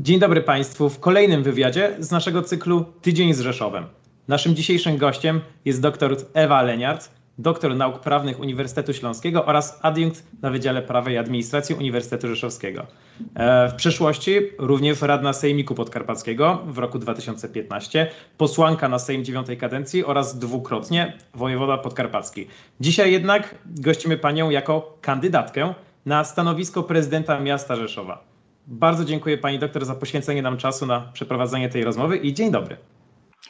Dzień 0.00 0.18
dobry 0.18 0.42
Państwu 0.42 0.88
w 0.88 1.00
kolejnym 1.00 1.42
wywiadzie 1.42 1.96
z 1.98 2.10
naszego 2.10 2.42
cyklu 2.42 2.84
Tydzień 3.02 3.34
z 3.34 3.40
Rzeszowem. 3.40 3.86
Naszym 4.28 4.54
dzisiejszym 4.54 4.96
gościem 4.96 5.40
jest 5.64 5.82
dr 5.82 6.16
Ewa 6.34 6.62
Leniart, 6.62 7.10
doktor 7.38 7.76
nauk 7.76 8.00
prawnych 8.00 8.40
Uniwersytetu 8.40 8.92
Śląskiego 8.92 9.44
oraz 9.44 9.78
adiunkt 9.82 10.24
na 10.42 10.50
Wydziale 10.50 10.82
Prawa 10.82 11.10
i 11.10 11.16
Administracji 11.16 11.74
Uniwersytetu 11.74 12.28
Rzeszowskiego. 12.28 12.86
E, 13.34 13.68
w 13.68 13.74
przeszłości 13.74 14.38
również 14.58 15.02
radna 15.02 15.32
Sejmiku 15.32 15.74
Podkarpackiego 15.74 16.62
w 16.66 16.78
roku 16.78 16.98
2015, 16.98 18.10
posłanka 18.36 18.88
na 18.88 18.98
Sejm 18.98 19.24
dziewiątej 19.24 19.56
kadencji 19.56 20.04
oraz 20.04 20.38
dwukrotnie 20.38 21.12
wojewoda 21.34 21.78
podkarpacki. 21.78 22.46
Dzisiaj 22.80 23.12
jednak 23.12 23.54
gościmy 23.66 24.16
panią 24.16 24.50
jako 24.50 24.98
kandydatkę 25.00 25.74
na 26.06 26.24
stanowisko 26.24 26.82
prezydenta 26.82 27.40
miasta 27.40 27.76
Rzeszowa. 27.76 28.27
Bardzo 28.70 29.04
dziękuję 29.04 29.38
pani 29.38 29.58
doktor 29.58 29.84
za 29.84 29.94
poświęcenie 29.94 30.42
nam 30.42 30.56
czasu 30.56 30.86
na 30.86 31.00
przeprowadzenie 31.12 31.68
tej 31.68 31.84
rozmowy 31.84 32.16
i 32.16 32.34
dzień 32.34 32.50
dobry. 32.50 32.76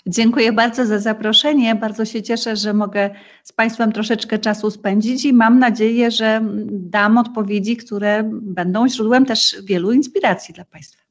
Dziękuję 0.06 0.52
bardzo 0.52 0.86
za 0.86 0.98
zaproszenie. 0.98 1.74
Bardzo 1.74 2.04
się 2.04 2.22
cieszę, 2.22 2.56
że 2.56 2.74
mogę 2.74 3.10
z 3.44 3.52
Państwem 3.52 3.92
troszeczkę 3.92 4.38
czasu 4.38 4.70
spędzić 4.70 5.24
i 5.24 5.32
mam 5.32 5.58
nadzieję, 5.58 6.10
że 6.10 6.40
dam 6.70 7.18
odpowiedzi, 7.18 7.76
które 7.76 8.30
będą 8.32 8.88
źródłem 8.88 9.26
też 9.26 9.56
wielu 9.64 9.92
inspiracji 9.92 10.54
dla 10.54 10.64
Państwa. 10.64 11.02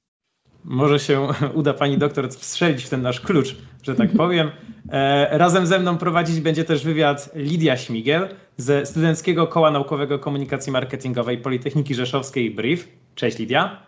Może 0.64 1.00
się 1.00 1.28
uda 1.60 1.74
Pani 1.74 1.98
doktor 1.98 2.32
strzelić 2.32 2.84
w 2.84 2.90
ten 2.90 3.02
nasz 3.02 3.22
klucz, 3.22 3.56
że 3.84 3.96
tak 3.96 4.12
powiem. 4.24 4.52
E, 4.92 5.38
razem 5.38 5.68
ze 5.68 5.80
mną 5.80 5.98
prowadzić 5.98 6.40
będzie 6.40 6.64
też 6.64 6.84
wywiad 6.84 7.30
Lidia 7.36 7.78
Śmigiel 7.78 8.28
ze 8.58 8.86
Studenckiego 8.86 9.48
Koła 9.48 9.72
Naukowego 9.72 10.20
Komunikacji 10.20 10.72
Marketingowej 10.72 11.38
Politechniki 11.38 11.96
Rzeszowskiej 11.96 12.52
BRIF. 12.52 12.88
Cześć 13.16 13.38
Lidia. 13.38 13.88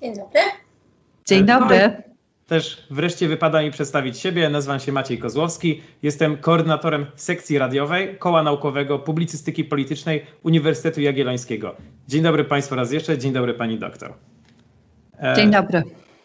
Dzień 0.00 0.16
dobry. 0.16 0.40
Dzień 1.26 1.44
dobry. 1.44 2.02
Też 2.46 2.86
wreszcie 2.90 3.28
wypada 3.28 3.62
mi 3.62 3.70
przedstawić 3.70 4.18
siebie. 4.18 4.48
Nazywam 4.48 4.80
się 4.80 4.92
Maciej 4.92 5.18
Kozłowski. 5.18 5.82
Jestem 6.02 6.36
koordynatorem 6.36 7.06
sekcji 7.16 7.58
radiowej 7.58 8.18
Koła 8.18 8.42
Naukowego 8.42 8.98
Publicystyki 8.98 9.64
Politycznej 9.64 10.26
Uniwersytetu 10.42 11.00
Jagiellońskiego. 11.00 11.76
Dzień 12.08 12.22
dobry 12.22 12.44
Państwu 12.44 12.74
raz 12.74 12.92
jeszcze. 12.92 13.18
Dzień 13.18 13.32
dobry 13.32 13.54
Pani 13.54 13.78
doktor. 13.78 14.14
E, 15.18 15.34
Dzień 15.36 15.50
dobry. 15.50 15.82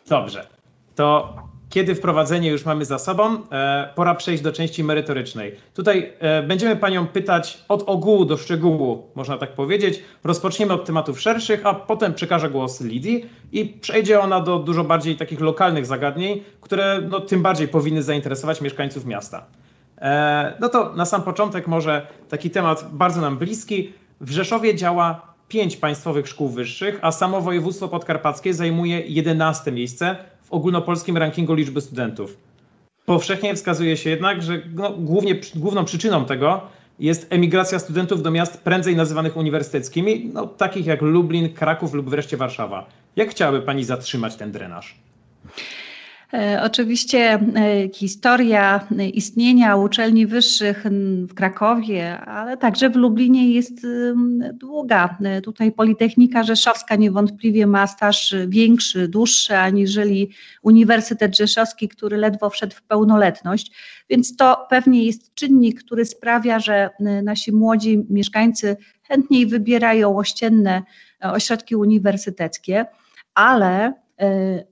Dobrze. 0.09 0.47
To 0.95 1.35
kiedy 1.69 1.95
wprowadzenie 1.95 2.49
już 2.49 2.65
mamy 2.65 2.85
za 2.85 2.99
sobą, 2.99 3.37
e, 3.51 3.89
pora 3.95 4.15
przejść 4.15 4.43
do 4.43 4.51
części 4.51 4.83
merytorycznej. 4.83 5.55
Tutaj 5.73 6.13
e, 6.19 6.43
będziemy 6.43 6.75
Panią 6.75 7.07
pytać 7.07 7.63
od 7.67 7.83
ogółu 7.85 8.25
do 8.25 8.37
szczegółu, 8.37 9.07
można 9.15 9.37
tak 9.37 9.53
powiedzieć. 9.53 10.03
Rozpoczniemy 10.23 10.73
od 10.73 10.85
tematów 10.85 11.21
szerszych, 11.21 11.65
a 11.65 11.73
potem 11.73 12.13
przekażę 12.13 12.49
głos 12.49 12.81
Lidii 12.81 13.25
i 13.51 13.65
przejdzie 13.65 14.19
ona 14.19 14.41
do 14.41 14.59
dużo 14.59 14.83
bardziej 14.83 15.15
takich 15.15 15.41
lokalnych 15.41 15.85
zagadnień, 15.85 16.43
które 16.61 17.01
no, 17.09 17.19
tym 17.19 17.41
bardziej 17.41 17.67
powinny 17.67 18.03
zainteresować 18.03 18.61
mieszkańców 18.61 19.05
miasta. 19.05 19.45
E, 19.97 20.53
no 20.59 20.69
to 20.69 20.93
na 20.93 21.05
sam 21.05 21.21
początek 21.21 21.67
może 21.67 22.07
taki 22.29 22.49
temat 22.49 22.85
bardzo 22.91 23.21
nam 23.21 23.37
bliski. 23.37 23.93
W 24.21 24.31
Rzeszowie 24.31 24.75
działa 24.75 25.36
pięć 25.47 25.77
państwowych 25.77 26.27
szkół 26.27 26.49
wyższych, 26.49 26.99
a 27.01 27.11
samo 27.11 27.41
województwo 27.41 27.87
podkarpackie 27.87 28.53
zajmuje 28.53 28.99
11 28.99 29.71
miejsce 29.71 30.15
w 30.43 30.51
ogólnopolskim 30.51 31.17
rankingu 31.17 31.53
liczby 31.53 31.81
studentów. 31.81 32.37
Powszechnie 33.05 33.55
wskazuje 33.55 33.97
się 33.97 34.09
jednak, 34.09 34.43
że 34.43 34.61
no, 34.75 34.93
głównie, 34.93 35.35
główną 35.55 35.85
przyczyną 35.85 36.25
tego 36.25 36.61
jest 36.99 37.27
emigracja 37.29 37.79
studentów 37.79 38.21
do 38.21 38.31
miast 38.31 38.61
prędzej 38.61 38.95
nazywanych 38.95 39.37
uniwersyteckimi, 39.37 40.29
no, 40.33 40.47
takich 40.47 40.85
jak 40.85 41.01
Lublin, 41.01 41.53
Kraków 41.53 41.93
lub 41.93 42.09
wreszcie 42.09 42.37
Warszawa. 42.37 42.85
Jak 43.15 43.29
chciałaby 43.29 43.61
Pani 43.61 43.83
zatrzymać 43.83 44.35
ten 44.35 44.51
drenaż? 44.51 44.95
E, 46.33 46.61
oczywiście 46.63 47.33
e, 47.33 47.39
historia 47.93 48.87
istnienia 49.13 49.75
uczelni 49.75 50.27
wyższych 50.27 50.83
w 51.29 51.33
Krakowie, 51.33 52.19
ale 52.19 52.57
także 52.57 52.89
w 52.89 52.95
Lublinie 52.95 53.51
jest 53.51 53.87
długa. 54.53 55.17
E, 55.23 55.41
tutaj 55.41 55.71
Politechnika 55.71 56.43
Rzeszowska 56.43 56.95
niewątpliwie 56.95 57.67
ma 57.67 57.87
staż 57.87 58.35
większy, 58.47 59.07
dłuższy 59.07 59.57
aniżeli 59.57 60.29
Uniwersytet 60.61 61.37
Rzeszowski, 61.37 61.87
który 61.87 62.17
ledwo 62.17 62.49
wszedł 62.49 62.75
w 62.75 62.81
pełnoletność, 62.81 63.71
więc 64.09 64.35
to 64.35 64.65
pewnie 64.69 65.03
jest 65.03 65.33
czynnik, 65.33 65.83
który 65.83 66.05
sprawia, 66.05 66.59
że 66.59 66.89
nasi 67.23 67.51
młodzi 67.51 68.05
mieszkańcy 68.09 68.77
chętniej 69.03 69.45
wybierają 69.45 70.17
ościenne 70.17 70.83
ośrodki 71.21 71.75
uniwersyteckie, 71.75 72.85
ale 73.33 73.93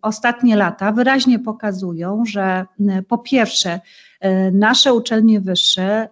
ostatnie 0.01 0.55
lata 0.55 0.91
wyraźnie 0.91 1.39
pokazują, 1.39 2.23
że 2.25 2.65
po 3.07 3.17
pierwsze, 3.17 3.79
e, 4.19 4.51
nasze 4.51 4.93
uczelnie 4.93 5.41
wyższe 5.41 6.09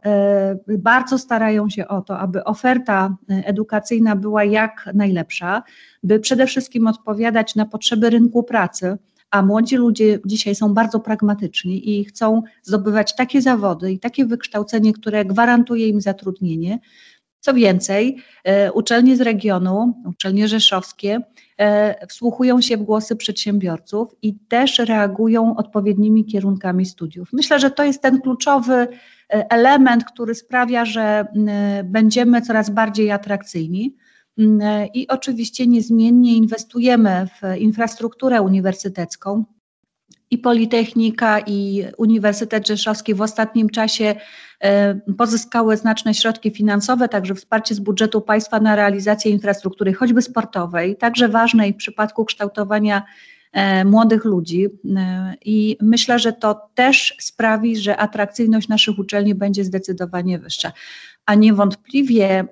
bardzo 0.77 1.17
starają 1.17 1.69
się 1.69 1.87
o 1.87 2.01
to, 2.01 2.19
aby 2.19 2.43
oferta 2.43 3.15
edukacyjna 3.29 4.15
była 4.15 4.43
jak 4.43 4.89
najlepsza, 4.93 5.63
by 6.03 6.19
przede 6.19 6.47
wszystkim 6.47 6.87
odpowiadać 6.87 7.55
na 7.55 7.65
potrzeby 7.65 8.09
rynku 8.09 8.43
pracy. 8.43 8.97
A 9.31 9.41
młodzi 9.41 9.75
ludzie 9.75 10.19
dzisiaj 10.25 10.55
są 10.55 10.73
bardzo 10.73 10.99
pragmatyczni 10.99 11.99
i 11.99 12.05
chcą 12.05 12.41
zdobywać 12.63 13.15
takie 13.15 13.41
zawody 13.41 13.91
i 13.91 13.99
takie 13.99 14.25
wykształcenie, 14.25 14.93
które 14.93 15.25
gwarantuje 15.25 15.87
im 15.87 16.01
zatrudnienie. 16.01 16.79
Co 17.43 17.53
więcej, 17.53 18.17
uczelnie 18.73 19.15
z 19.17 19.21
regionu, 19.21 19.93
uczelnie 20.05 20.47
rzeszowskie, 20.47 21.21
E, 21.57 22.07
wsłuchują 22.07 22.61
się 22.61 22.77
w 22.77 22.83
głosy 22.83 23.15
przedsiębiorców 23.15 24.15
i 24.21 24.35
też 24.39 24.79
reagują 24.79 25.55
odpowiednimi 25.55 26.25
kierunkami 26.25 26.85
studiów. 26.85 27.29
Myślę, 27.33 27.59
że 27.59 27.71
to 27.71 27.83
jest 27.83 28.01
ten 28.01 28.21
kluczowy 28.21 28.73
e, 28.73 28.87
element, 29.49 30.03
który 30.05 30.35
sprawia, 30.35 30.85
że 30.85 31.25
będziemy 31.83 32.41
coraz 32.41 32.69
bardziej 32.69 33.11
atrakcyjni. 33.11 33.95
I 34.93 35.07
oczywiście 35.07 35.67
niezmiennie 35.67 36.37
inwestujemy 36.37 37.27
w 37.27 37.57
infrastrukturę 37.57 38.41
uniwersytecką 38.41 39.45
i 40.33 40.37
Politechnika, 40.37 41.39
i 41.39 41.83
Uniwersytet 41.97 42.67
Rzeszowski 42.67 43.13
w 43.13 43.21
ostatnim 43.21 43.69
czasie 43.69 44.15
e, 44.59 44.95
pozyskały 45.17 45.77
znaczne 45.77 46.13
środki 46.13 46.51
finansowe, 46.51 47.09
także 47.09 47.35
wsparcie 47.35 47.75
z 47.75 47.79
budżetu 47.79 48.21
państwa 48.21 48.59
na 48.59 48.75
realizację 48.75 49.31
infrastruktury, 49.31 49.93
choćby 49.93 50.21
sportowej, 50.21 50.95
także 50.95 51.29
ważnej 51.29 51.73
w 51.73 51.75
przypadku 51.77 52.25
kształtowania 52.25 53.03
e, 53.51 53.85
młodych 53.85 54.25
ludzi. 54.25 54.67
E, 54.95 55.33
I 55.45 55.77
myślę, 55.81 56.19
że 56.19 56.33
to 56.33 56.69
też 56.75 57.15
sprawi, 57.19 57.77
że 57.77 57.97
atrakcyjność 57.97 58.67
naszych 58.67 58.99
uczelni 58.99 59.35
będzie 59.35 59.63
zdecydowanie 59.63 60.39
wyższa. 60.39 60.71
A 61.25 61.35
niewątpliwie 61.35 62.45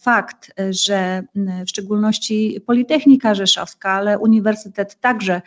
fakt, 0.00 0.52
że 0.70 1.22
w 1.66 1.68
szczególności 1.68 2.60
Politechnika 2.66 3.34
Rzeszowska, 3.34 3.90
ale 3.90 4.18
Uniwersytet 4.18 5.00
także 5.00 5.42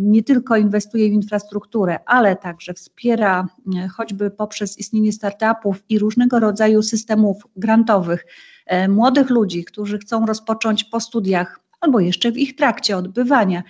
nie 0.00 0.22
tylko 0.22 0.56
inwestuje 0.56 1.10
w 1.10 1.12
infrastrukturę, 1.12 1.98
ale 2.06 2.36
także 2.36 2.74
wspiera 2.74 3.46
e, 3.76 3.88
choćby 3.88 4.30
poprzez 4.30 4.78
istnienie 4.78 5.12
startupów 5.12 5.84
i 5.88 5.98
różnego 5.98 6.40
rodzaju 6.40 6.82
systemów 6.82 7.46
grantowych 7.56 8.26
e, 8.66 8.88
młodych 8.88 9.30
ludzi, 9.30 9.64
którzy 9.64 9.98
chcą 9.98 10.26
rozpocząć 10.26 10.84
po 10.84 11.00
studiach 11.00 11.60
albo 11.80 12.00
jeszcze 12.00 12.32
w 12.32 12.36
ich 12.36 12.56
trakcie 12.56 12.96
odbywania 12.96 13.62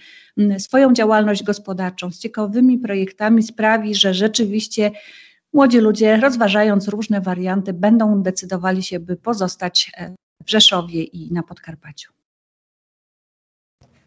swoją 0.58 0.92
działalność 0.92 1.42
gospodarczą 1.42 2.10
z 2.10 2.18
ciekawymi 2.18 2.78
projektami 2.78 3.42
sprawi, 3.42 3.94
że 3.94 4.14
rzeczywiście 4.14 4.90
młodzi 5.52 5.78
ludzie, 5.78 6.16
rozważając 6.16 6.88
różne 6.88 7.20
warianty, 7.20 7.72
będą 7.72 8.22
decydowali 8.22 8.82
się, 8.82 9.00
by 9.00 9.16
pozostać 9.16 9.92
e, 9.96 10.14
w 10.46 10.50
Rzeszowie 10.50 11.02
i 11.02 11.32
na 11.32 11.42
Podkarpaciu. 11.42 12.12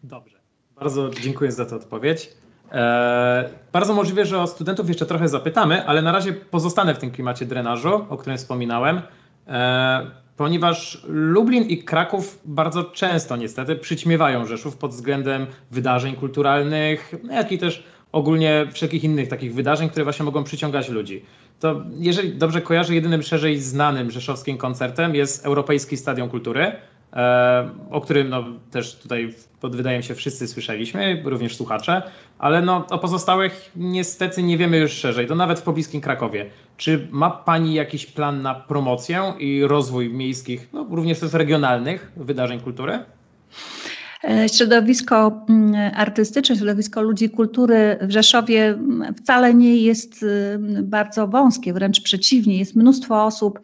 Dobrze. 0.03 0.44
Bardzo 0.79 1.09
dziękuję 1.09 1.51
za 1.51 1.65
tę 1.65 1.75
odpowiedź. 1.75 2.29
E, 2.71 3.49
bardzo 3.73 3.93
możliwe, 3.93 4.25
że 4.25 4.41
o 4.41 4.47
studentów 4.47 4.87
jeszcze 4.87 5.05
trochę 5.05 5.27
zapytamy, 5.27 5.85
ale 5.85 6.01
na 6.01 6.11
razie 6.11 6.33
pozostanę 6.33 6.95
w 6.95 6.97
tym 6.97 7.11
klimacie 7.11 7.45
drenażu, 7.45 8.05
o 8.09 8.17
którym 8.17 8.37
wspominałem, 8.37 9.01
e, 9.47 10.11
ponieważ 10.37 11.03
Lublin 11.07 11.63
i 11.63 11.83
Kraków 11.83 12.39
bardzo 12.45 12.83
często 12.83 13.35
niestety 13.35 13.75
przyćmiewają 13.75 14.45
Rzeszów 14.45 14.77
pod 14.77 14.91
względem 14.91 15.47
wydarzeń 15.71 16.15
kulturalnych, 16.15 17.13
jak 17.31 17.51
i 17.51 17.57
też 17.57 17.83
ogólnie 18.11 18.67
wszelkich 18.71 19.03
innych 19.03 19.27
takich 19.27 19.53
wydarzeń, 19.53 19.89
które 19.89 20.03
właśnie 20.03 20.25
mogą 20.25 20.43
przyciągać 20.43 20.89
ludzi. 20.89 21.25
To 21.59 21.83
jeżeli 21.97 22.33
dobrze 22.33 22.61
kojarzę, 22.61 22.95
jedynym 22.95 23.23
szerzej 23.23 23.59
znanym 23.59 24.11
rzeszowskim 24.11 24.57
koncertem 24.57 25.15
jest 25.15 25.45
Europejski 25.45 25.97
Stadion 25.97 26.29
Kultury, 26.29 26.71
o 27.91 28.01
którym 28.01 28.29
no, 28.29 28.43
też 28.71 28.95
tutaj 28.95 29.33
wydaje 29.63 29.97
mi 29.97 30.03
się 30.03 30.15
wszyscy 30.15 30.47
słyszeliśmy, 30.47 31.21
również 31.25 31.55
słuchacze, 31.55 32.01
ale 32.39 32.61
no, 32.61 32.85
o 32.89 32.99
pozostałych 32.99 33.71
niestety 33.75 34.43
nie 34.43 34.57
wiemy 34.57 34.77
już 34.77 34.91
szerzej, 34.91 35.27
to 35.27 35.35
nawet 35.35 35.59
w 35.59 35.63
pobliskim 35.63 36.01
Krakowie. 36.01 36.45
Czy 36.77 37.07
ma 37.11 37.29
Pani 37.29 37.73
jakiś 37.73 38.05
plan 38.05 38.41
na 38.41 38.55
promocję 38.55 39.33
i 39.39 39.63
rozwój 39.67 40.09
miejskich, 40.09 40.69
no, 40.73 40.87
również 40.89 41.19
też 41.19 41.33
regionalnych 41.33 42.11
wydarzeń 42.17 42.59
kultury? 42.59 42.99
E, 44.29 44.49
środowisko 44.49 45.45
mm, 45.49 45.91
artystyczne, 45.95 46.55
środowisko 46.55 47.01
ludzi 47.01 47.29
kultury 47.29 47.97
w 48.01 48.11
Rzeszowie 48.11 48.67
mm, 48.67 49.15
wcale 49.15 49.53
nie 49.53 49.75
jest 49.75 50.23
y, 50.23 50.59
bardzo 50.83 51.27
wąskie, 51.27 51.73
wręcz 51.73 52.01
przeciwnie. 52.01 52.57
Jest 52.57 52.75
mnóstwo 52.75 53.25
osób 53.25 53.59
e, 53.59 53.61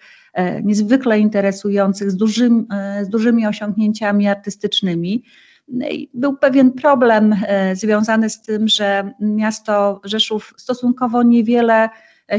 niezwykle 0.64 1.20
interesujących, 1.20 2.12
z, 2.12 2.16
dużym, 2.16 2.68
e, 2.72 3.06
z 3.06 3.10
dużymi 3.10 3.48
osiągnięciami 3.48 4.28
artystycznymi. 4.28 5.24
No 5.68 5.86
był 6.14 6.38
pewien 6.38 6.72
problem 6.72 7.36
związany 7.74 8.30
z 8.30 8.42
tym, 8.42 8.68
że 8.68 9.12
miasto 9.20 10.02
Rzeszów 10.04 10.54
stosunkowo 10.58 11.24
niewiele 11.24 11.90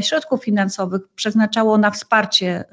środków 0.01 0.43
finansowych 0.43 1.01
przeznaczało 1.15 1.77
na 1.77 1.91
wsparcie 1.91 2.63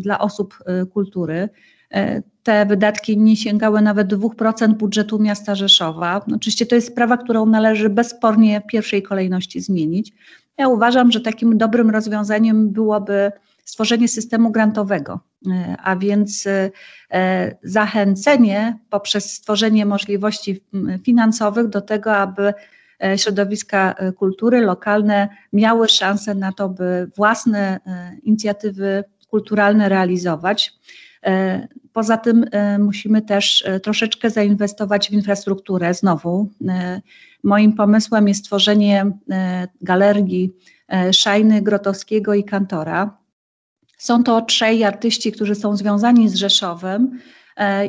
dla 0.00 0.18
osób 0.18 0.58
kultury. 0.92 1.48
E, 1.94 2.22
te 2.42 2.66
wydatki 2.66 3.18
nie 3.18 3.36
sięgały 3.36 3.82
nawet 3.82 4.08
2% 4.08 4.74
budżetu 4.74 5.18
miasta 5.18 5.54
Rzeszowa. 5.54 6.24
Oczywiście 6.36 6.66
to 6.66 6.74
jest 6.74 6.88
sprawa, 6.88 7.16
którą 7.16 7.46
należy 7.46 7.90
bezspornie 7.90 8.60
w 8.60 8.66
pierwszej 8.66 9.02
kolejności 9.02 9.60
zmienić. 9.60 10.12
Ja 10.58 10.68
uważam, 10.68 11.12
że 11.12 11.20
takim 11.20 11.58
dobrym 11.58 11.90
rozwiązaniem 11.90 12.70
byłoby 12.70 13.32
stworzenie 13.70 14.08
systemu 14.08 14.50
grantowego, 14.50 15.20
e, 15.46 15.76
a 15.82 15.96
więc 15.96 16.46
e, 16.46 16.70
zachęcenie 17.62 18.78
poprzez 18.90 19.32
stworzenie 19.32 19.86
możliwości 19.86 20.64
finansowych 21.04 21.68
do 21.68 21.80
tego, 21.80 22.16
aby 22.16 22.54
środowiska 23.16 23.94
kultury 24.16 24.60
lokalne 24.60 25.28
miały 25.52 25.88
szansę 25.88 26.34
na 26.34 26.52
to, 26.52 26.68
by 26.68 27.10
własne 27.16 27.80
inicjatywy 28.22 29.04
kulturalne 29.30 29.88
realizować. 29.88 30.72
E, 31.26 31.68
poza 31.92 32.16
tym 32.16 32.44
e, 32.50 32.78
musimy 32.78 33.22
też 33.22 33.64
e, 33.66 33.80
troszeczkę 33.80 34.30
zainwestować 34.30 35.08
w 35.08 35.12
infrastrukturę 35.12 35.94
znowu. 35.94 36.50
Moim 37.44 37.72
pomysłem 37.72 38.28
jest 38.28 38.40
stworzenie 38.40 39.10
galerii 39.82 40.52
Szajny, 41.12 41.62
Grotowskiego 41.62 42.34
i 42.34 42.44
Kantora. 42.44 43.19
Są 44.00 44.24
to 44.24 44.42
trzej 44.42 44.84
artyści, 44.84 45.32
którzy 45.32 45.54
są 45.54 45.76
związani 45.76 46.28
z 46.28 46.34
Rzeszowem 46.34 47.18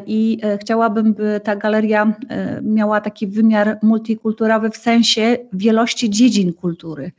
i 0.06 0.42
chciałabym, 0.60 1.14
by 1.14 1.42
ta 1.44 1.56
galeria 1.56 2.14
miała 2.62 3.02
taki 3.02 3.28
wymiar 3.28 3.78
multikulturowy 3.82 4.70
w 4.70 4.78
sensie 4.78 5.38
wielości 5.54 6.10
dziedzin 6.10 6.54
kultury. 6.54 7.12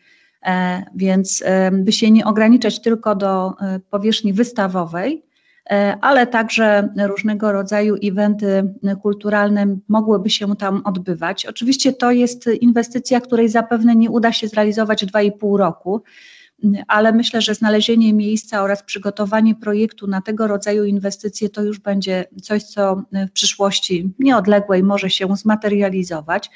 Więc 0.94 1.44
by 1.72 1.92
się 1.92 2.10
nie 2.10 2.24
ograniczać 2.24 2.80
tylko 2.80 3.14
do 3.14 3.52
powierzchni 3.90 4.32
wystawowej, 4.32 5.22
E, 5.70 5.96
ale 6.00 6.26
także 6.26 6.88
różnego 7.06 7.52
rodzaju 7.52 7.96
eventy 8.02 8.74
kulturalne 9.02 9.66
mogłyby 9.88 10.30
się 10.30 10.56
tam 10.56 10.82
odbywać. 10.84 11.46
Oczywiście 11.46 11.92
to 11.92 12.10
jest 12.10 12.46
inwestycja, 12.60 13.20
której 13.20 13.48
zapewne 13.48 13.96
nie 13.96 14.10
uda 14.10 14.32
się 14.32 14.48
zrealizować 14.48 15.06
w 15.06 15.12
2,5 15.12 15.58
roku, 15.58 16.02
ale 16.88 17.12
myślę, 17.12 17.42
że 17.42 17.54
znalezienie 17.54 18.12
miejsca 18.12 18.62
oraz 18.62 18.82
przygotowanie 18.82 19.54
projektu 19.54 20.06
na 20.06 20.20
tego 20.20 20.46
rodzaju 20.46 20.84
inwestycje 20.84 21.48
to 21.48 21.62
już 21.62 21.78
będzie 21.78 22.24
coś, 22.42 22.62
co 22.62 23.02
w 23.28 23.30
przyszłości 23.30 24.10
nieodległej 24.18 24.82
może 24.82 25.10
się 25.10 25.36
zmaterializować, 25.36 26.50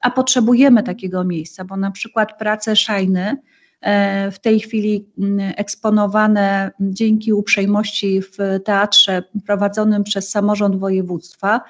a 0.00 0.10
potrzebujemy 0.10 0.82
takiego 0.82 1.24
miejsca, 1.24 1.64
bo 1.64 1.76
na 1.76 1.90
przykład 1.90 2.38
prace 2.38 2.76
szajny, 2.76 3.36
E, 3.80 4.30
w 4.30 4.38
tej 4.38 4.60
chwili 4.60 5.08
mm, 5.18 5.52
eksponowane 5.56 6.70
dzięki 6.80 7.32
uprzejmości 7.32 8.22
w 8.22 8.36
teatrze 8.64 9.22
prowadzonym 9.46 10.04
przez 10.04 10.30
samorząd 10.30 10.76
województwa 10.76 11.60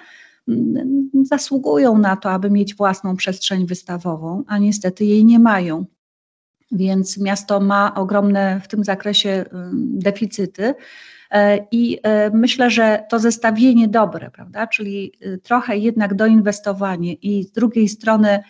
mm, 0.49 1.11
zasługują 1.23 1.99
na 1.99 2.17
to, 2.17 2.31
aby 2.31 2.50
mieć 2.50 2.75
własną 2.75 3.17
przestrzeń 3.17 3.67
wystawową, 3.67 4.44
a 4.47 4.59
niestety 4.59 5.05
jej 5.05 5.25
nie 5.25 5.38
mają. 5.38 5.85
Więc 6.72 7.18
miasto 7.18 7.60
ma 7.60 7.94
ogromne 7.94 8.60
w 8.64 8.68
tym 8.68 8.84
zakresie 8.84 9.30
mm, 9.30 9.70
deficyty. 9.98 10.74
E, 11.30 11.66
I 11.70 11.98
e, 12.02 12.30
myślę, 12.30 12.70
że 12.70 13.04
to 13.10 13.18
zestawienie 13.18 13.88
dobre, 13.88 14.30
prawda? 14.30 14.66
Czyli 14.66 15.12
trochę 15.42 15.76
jednak 15.76 16.14
doinwestowanie 16.14 17.12
i 17.12 17.44
z 17.44 17.52
drugiej 17.52 17.88
strony 17.88 18.42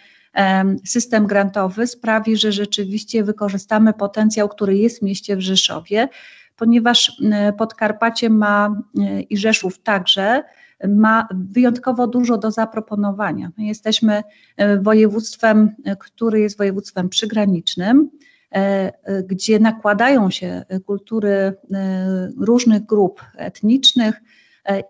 system 0.84 1.26
grantowy 1.26 1.86
sprawi, 1.86 2.36
że 2.36 2.52
rzeczywiście 2.52 3.24
wykorzystamy 3.24 3.92
potencjał, 3.92 4.48
który 4.48 4.76
jest 4.76 4.98
w 4.98 5.02
mieście 5.02 5.36
w 5.36 5.40
Rzeszowie, 5.40 6.08
ponieważ 6.56 7.23
Podkarpacie 7.58 8.31
ma 8.31 8.82
e, 8.99 9.20
i 9.20 9.37
Rzeszów 9.37 9.79
także 9.79 10.44
ma 10.88 11.29
wyjątkowo 11.35 12.06
dużo 12.06 12.38
do 12.38 12.50
zaproponowania. 12.50 13.50
My 13.58 13.64
jesteśmy 13.64 14.23
e, 14.56 14.79
województwem, 14.79 15.75
e, 15.85 15.97
który 15.97 16.41
jest 16.41 16.58
województwem 16.58 17.08
przygranicznym, 17.08 18.11
gdzie 19.25 19.58
nakładają 19.58 20.31
się 20.31 20.64
kultury 20.87 21.53
różnych 22.38 22.87
grup 22.87 23.25
etnicznych 23.37 24.20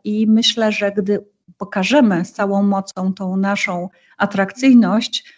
i 0.05 0.27
myślę, 0.27 0.73
że 0.73 0.93
gdy 0.93 1.25
pokażemy 1.59 2.25
z 2.25 2.33
całą 2.33 2.63
mocą 2.63 3.15
tą 3.15 3.37
naszą 3.37 3.89
atrakcyjność, 4.19 5.36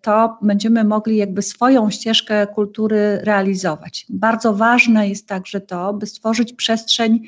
to 0.00 0.38
będziemy 0.42 0.84
mogli 0.84 1.16
jakby 1.16 1.42
swoją 1.42 1.90
ścieżkę 1.90 2.46
kultury 2.46 3.18
realizować. 3.22 4.06
Bardzo 4.08 4.54
ważne 4.54 5.08
jest 5.08 5.28
także 5.28 5.60
to, 5.60 5.94
by 5.94 6.06
stworzyć 6.06 6.52
przestrzeń 6.52 7.20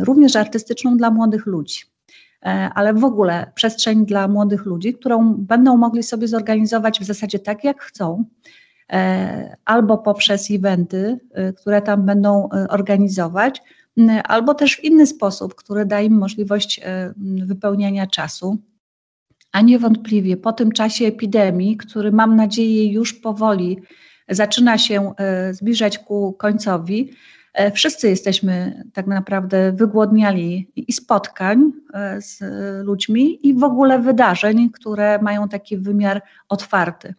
również 0.00 0.36
artystyczną 0.36 0.96
dla 0.96 1.10
młodych 1.10 1.46
ludzi 1.46 1.80
e, 2.42 2.70
ale 2.74 2.94
w 2.94 3.04
ogóle 3.04 3.52
przestrzeń 3.54 4.06
dla 4.06 4.28
młodych 4.28 4.64
ludzi, 4.64 4.94
którą 4.94 5.34
będą 5.34 5.76
mogli 5.76 6.02
sobie 6.02 6.28
zorganizować 6.28 7.00
w 7.00 7.04
zasadzie 7.04 7.38
tak, 7.38 7.64
jak 7.64 7.82
chcą, 7.82 8.24
e, 8.92 9.56
albo 9.64 9.98
poprzez 9.98 10.50
eventy, 10.50 11.18
e, 11.32 11.52
które 11.52 11.82
tam 11.82 12.06
będą 12.06 12.48
organizować, 12.68 13.62
albo 14.24 14.54
też 14.54 14.76
w 14.76 14.84
inny 14.84 15.06
sposób, 15.06 15.54
który 15.54 15.86
da 15.86 16.00
im 16.00 16.18
możliwość 16.18 16.80
wypełniania 17.46 18.06
czasu. 18.06 18.58
A 19.54 19.60
niewątpliwie 19.60 20.36
po 20.36 20.52
tym 20.52 20.72
czasie 20.72 21.06
epidemii, 21.06 21.76
który 21.76 22.12
mam 22.12 22.36
nadzieję 22.36 22.92
już 22.92 23.14
powoli 23.14 23.78
zaczyna 24.28 24.78
się 24.78 25.14
e, 25.16 25.54
zbliżać 25.54 25.98
ku 25.98 26.32
końcowi, 26.32 27.10
e, 27.54 27.70
wszyscy 27.70 28.08
jesteśmy 28.08 28.84
tak 28.92 29.06
naprawdę 29.06 29.72
wygłodniali 29.72 30.72
i 30.76 30.92
spotkań 30.92 31.72
z 32.20 32.38
ludźmi, 32.86 33.48
i 33.48 33.54
w 33.54 33.64
ogóle 33.64 33.98
wydarzeń, 33.98 34.70
które 34.70 35.18
mają 35.22 35.48
taki 35.48 35.76
wymiar 35.76 36.22
otwarty. 36.48 37.14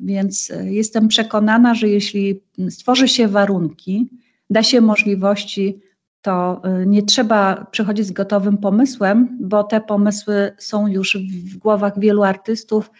Więc 0.00 0.52
jestem 0.64 1.08
przekonana, 1.08 1.74
że 1.74 1.88
jeśli 1.88 2.40
stworzy 2.70 3.08
się 3.08 3.28
warunki, 3.28 4.10
da 4.50 4.62
się 4.62 4.80
możliwości 4.80 5.80
to 6.26 6.62
y, 6.82 6.86
nie 6.86 7.02
trzeba 7.02 7.66
przychodzić 7.70 8.06
z 8.06 8.12
gotowym 8.12 8.58
pomysłem, 8.58 9.38
bo 9.40 9.64
te 9.64 9.80
pomysły 9.80 10.52
są 10.58 10.86
już 10.86 11.16
w 11.16 11.56
głowach 11.56 12.00
wielu 12.00 12.22
artystów, 12.22 12.90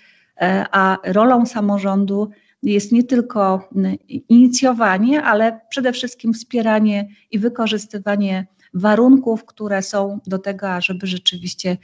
e, 0.40 0.64
a 0.71 0.99
rolą 1.04 1.47
samorządu 1.47 2.30
jest 2.62 2.92
nie 2.92 3.04
tylko 3.04 3.68
y, 3.76 3.95
inicjowanie, 4.28 5.23
ale 5.23 5.61
przede 5.68 5.92
wszystkim 5.92 6.35
wspieranie 6.35 7.09
i 7.30 7.38
wykorzystywanie 7.38 8.47
warunków, 8.75 9.45
które 9.45 9.83
są 9.83 10.21
do 10.26 10.38
tego, 10.38 10.80
żeby 10.80 11.06
rzeczywiście 11.06 11.76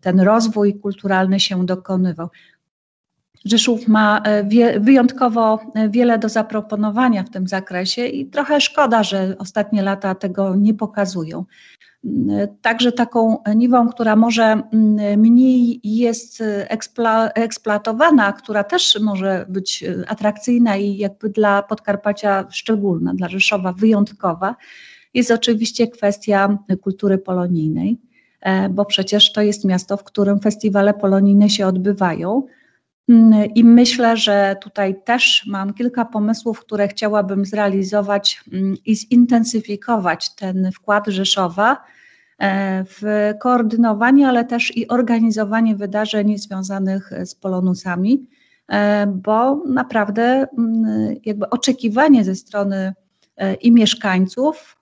ten 0.00 0.20
rozwój 0.20 0.80
kulturalny 0.80 1.40
się 1.40 1.66
dokonywał. 1.66 2.28
Rzeszów 3.44 3.88
ma 3.88 4.20
e, 4.24 4.80
wyjątkowo 4.80 5.60
e, 5.74 5.88
wiele 5.88 6.18
do 6.18 6.28
zaproponowania 6.28 7.22
w 7.22 7.30
tym 7.30 7.48
zakresie 7.48 8.06
i 8.06 8.26
trochę 8.26 8.60
szkoda, 8.60 9.02
że 9.02 9.36
ostatnie 9.38 9.82
lata 9.82 10.14
tego 10.14 10.56
nie 10.56 10.74
pokazują. 10.74 11.44
Mm, 12.04 12.40
e, 12.40 12.48
także 12.48 12.92
taką 12.92 13.38
niwą, 13.56 13.88
która 13.88 14.16
może 14.16 14.42
mm, 14.42 15.20
mniej 15.20 15.80
jest 15.84 16.42
eksploatowana, 17.34 18.32
która 18.32 18.64
też 18.64 18.98
może 19.00 19.46
być 19.48 19.84
atrakcyjna 20.08 20.76
i 20.76 20.96
jakby 20.96 21.28
dla 21.28 21.62
Podkarpacia 21.62 22.44
szczególna, 22.50 23.14
dla 23.14 23.28
Rzeszowa 23.28 23.72
wyjątkowa, 23.72 24.56
jest 25.14 25.30
oczywiście 25.30 25.88
kwestia 25.88 26.58
kultury 26.82 27.18
polonijnej, 27.18 27.96
bo 28.70 28.84
przecież 28.84 29.32
to 29.32 29.42
jest 29.42 29.64
miasto, 29.64 29.96
w 29.96 30.04
którym 30.04 30.40
festiwale 30.40 30.94
polonijne 30.94 31.50
się 31.50 31.66
odbywają. 31.66 32.42
Mm, 33.08 33.44
I 33.54 33.64
myślę, 33.64 34.16
że 34.16 34.56
tutaj 34.60 35.02
też 35.04 35.44
mam 35.46 35.74
kilka 35.74 36.04
pomysłów, 36.04 36.60
które 36.60 36.88
chciałabym 36.88 37.44
zrealizować 37.44 38.44
mm, 38.52 38.76
i 38.86 38.96
zintensyfikować 38.96 40.34
ten 40.34 40.72
wkład 40.72 41.06
Rzeszowa 41.06 41.84
e, 42.38 42.84
w 42.84 43.32
koordynowanie, 43.40 44.28
ale 44.28 44.44
też 44.44 44.76
i 44.76 44.88
organizowanie 44.88 45.76
wydarzeń 45.76 46.38
związanych 46.38 47.10
z 47.24 47.34
polonusami, 47.34 48.26
e, 48.68 49.06
bo 49.06 49.62
naprawdę 49.66 50.46
mm, 50.58 51.16
jakby 51.24 51.50
oczekiwanie 51.50 52.24
ze 52.24 52.34
strony 52.34 52.94
e, 53.36 53.54
i 53.54 53.72
mieszkańców, 53.72 54.76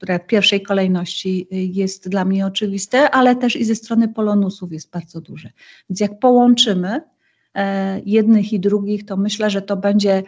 które 0.00 0.18
w 0.18 0.26
pierwszej 0.26 0.62
kolejności 0.62 1.46
jest 1.50 2.08
dla 2.08 2.24
mnie 2.24 2.46
oczywiste, 2.46 3.10
ale 3.10 3.36
też 3.36 3.56
i 3.56 3.64
ze 3.64 3.74
strony 3.74 4.08
polonusów 4.08 4.72
jest 4.72 4.90
bardzo 4.90 5.20
duże. 5.20 5.50
Więc 5.90 6.00
jak 6.00 6.18
połączymy 6.18 7.00
jednych 8.06 8.52
i 8.52 8.60
drugich, 8.60 9.06
to 9.06 9.16
myślę, 9.16 9.50
że 9.50 9.62
to 9.62 9.76
będzie 9.76 10.22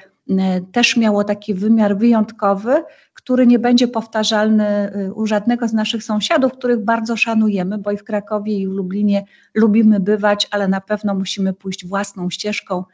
też 0.72 0.96
miało 0.96 1.24
taki 1.24 1.54
wymiar 1.54 1.98
wyjątkowy, 1.98 2.82
który 3.14 3.46
nie 3.46 3.58
będzie 3.58 3.88
powtarzalny 3.88 4.92
u 5.14 5.26
żadnego 5.26 5.68
z 5.68 5.72
naszych 5.72 6.04
sąsiadów, 6.04 6.52
których 6.52 6.84
bardzo 6.84 7.16
szanujemy, 7.16 7.78
bo 7.78 7.90
i 7.90 7.96
w 7.96 8.04
Krakowie, 8.04 8.58
i 8.58 8.68
w 8.68 8.70
Lublinie 8.70 9.24
lubimy 9.54 10.00
bywać, 10.00 10.48
ale 10.50 10.68
na 10.68 10.80
pewno 10.80 11.14
musimy 11.14 11.52
pójść 11.52 11.86
własną 11.86 12.30
ścieżką, 12.30 12.84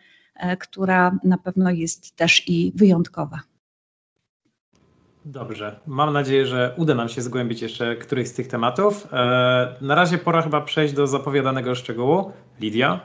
która 0.60 1.18
na 1.24 1.38
pewno 1.38 1.70
jest 1.70 2.16
też 2.16 2.48
i 2.48 2.72
wyjątkowa. 2.74 3.40
Dobrze. 5.30 5.80
Mam 5.86 6.12
nadzieję, 6.12 6.46
że 6.46 6.74
uda 6.76 6.94
nam 6.94 7.08
się 7.08 7.22
zgłębić 7.22 7.62
jeszcze 7.62 7.96
któryś 7.96 8.28
z 8.28 8.32
tych 8.32 8.48
tematów. 8.48 9.06
E, 9.12 9.16
na 9.80 9.94
razie 9.94 10.18
pora 10.18 10.42
chyba 10.42 10.60
przejść 10.60 10.94
do 10.94 11.06
zapowiadanego 11.06 11.74
szczegółu. 11.74 12.32
Lidia? 12.60 13.00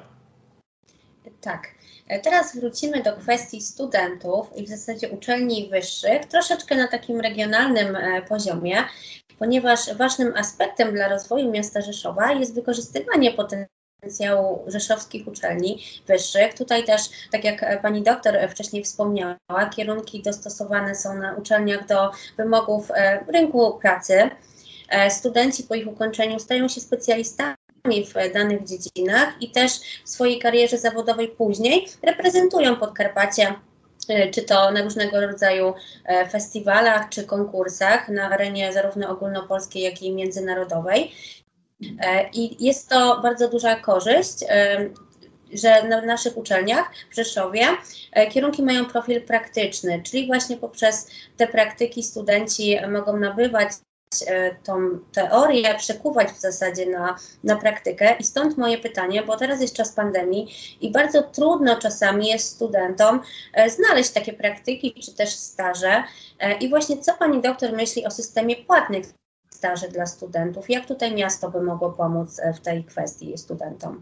Tak. 1.42 1.68
E, 2.08 2.20
teraz 2.20 2.60
wrócimy 2.60 3.04
do 3.04 3.14
kwestii 3.14 3.62
studentów 3.62 4.58
i 4.58 4.66
w 4.66 4.70
zasadzie 4.70 5.10
uczelni 5.10 5.70
wyższych, 5.70 6.26
troszeczkę 6.26 6.76
na 6.76 6.88
takim 6.88 7.22
regionalnym 7.22 7.96
e, 7.96 8.22
poziomie, 8.22 8.78
ponieważ 9.40 9.94
ważnym 9.98 10.34
aspektem 10.36 10.94
dla 10.94 11.10
rozwoju 11.10 11.52
miasta 11.52 11.82
Rzeszowa 11.82 12.32
jest 12.32 12.56
wykorzystywanie 12.56 13.32
potencjału 13.32 13.73
potencjału 14.04 14.64
rzeszowskich 14.68 15.28
uczelni 15.28 15.84
wyższych. 16.08 16.54
Tutaj 16.54 16.84
też, 16.84 17.02
tak 17.32 17.44
jak 17.44 17.82
pani 17.82 18.02
doktor 18.02 18.50
wcześniej 18.50 18.84
wspomniała, 18.84 19.38
kierunki 19.76 20.22
dostosowane 20.22 20.96
są 20.96 21.18
na 21.18 21.34
uczelniach 21.34 21.88
do 21.88 22.12
wymogów 22.38 22.92
e, 22.92 23.26
rynku 23.34 23.80
pracy. 23.82 24.30
E, 24.90 25.12
studenci 25.12 25.64
po 25.64 25.76
ich 25.76 25.88
ukończeniu 25.88 26.40
stają 26.40 26.68
się 26.68 26.82
specjalistami 26.82 27.56
w 27.86 28.34
danych 28.34 28.64
dziedzinach 28.64 29.42
i 29.42 29.52
też 29.52 29.72
w 30.06 30.10
swojej 30.10 30.40
karierze 30.40 30.78
zawodowej 30.78 31.28
później 31.28 31.88
reprezentują 32.02 32.76
Podkarpacie 32.76 33.54
e, 34.10 34.32
czy 34.32 34.42
to 34.42 34.72
na 34.72 34.82
różnego 34.82 35.22
rodzaju 35.22 35.74
festiwalach 36.32 37.10
czy 37.10 37.24
konkursach 37.24 38.10
na 38.10 38.30
arenie 38.30 38.74
zarówno 38.74 39.10
ogólnopolskiej, 39.10 39.84
jak 39.84 40.02
i 40.02 40.12
międzynarodowej. 40.12 41.12
E, 42.00 42.30
I 42.34 42.66
jest 42.66 42.90
to 42.90 43.20
bardzo 43.22 43.50
duża 43.50 43.76
korzyść, 43.76 44.44
e, 44.50 44.90
że 45.54 45.88
na 45.88 46.02
naszych 46.02 46.38
uczelniach 46.38 46.92
w 47.12 47.16
Rzeszowie 47.16 47.68
e, 48.12 48.28
kierunki 48.28 48.64
mają 48.64 48.86
profil 48.86 49.22
praktyczny, 49.22 50.02
czyli 50.04 50.28
właśnie 50.28 50.58
poprzez 50.58 51.08
te 51.38 51.48
praktyki 51.48 52.04
studenci 52.04 52.78
mogą 52.92 53.18
nabywać 53.18 53.70
tą 54.64 55.00
teorię, 55.12 55.76
przekuwać 55.78 56.28
w 56.30 56.40
zasadzie 56.40 56.86
na, 56.86 57.18
na 57.44 57.56
praktykę. 57.56 58.16
I 58.20 58.24
stąd 58.24 58.58
moje 58.58 58.78
pytanie, 58.78 59.24
bo 59.24 59.38
teraz 59.38 59.62
jest 59.62 59.76
czas 59.76 59.92
pandemii 59.92 60.56
i 60.82 60.92
bardzo 60.92 61.24
trudno 61.24 61.76
czasami 61.76 62.28
jest 62.28 62.50
studentom 62.50 63.22
znaleźć 63.68 64.10
takie 64.10 64.34
praktyki 64.34 64.94
czy 64.94 65.16
też 65.16 65.30
staże. 65.30 66.04
I 66.60 66.70
właśnie 66.70 66.98
co 66.98 67.14
pani 67.14 67.42
doktor 67.42 67.74
myśli 67.74 68.06
o 68.06 68.12
systemie 68.12 68.56
płatnych 68.56 69.06
staży 69.64 69.88
dla 69.88 70.06
studentów. 70.06 70.70
Jak 70.70 70.86
tutaj 70.86 71.16
miasto 71.16 71.52
by 71.52 71.62
mogło 71.62 71.90
pomóc 71.90 72.40
e, 72.40 72.54
w 72.54 72.60
tej 72.60 72.84
kwestii 72.84 73.38
studentom? 73.38 74.02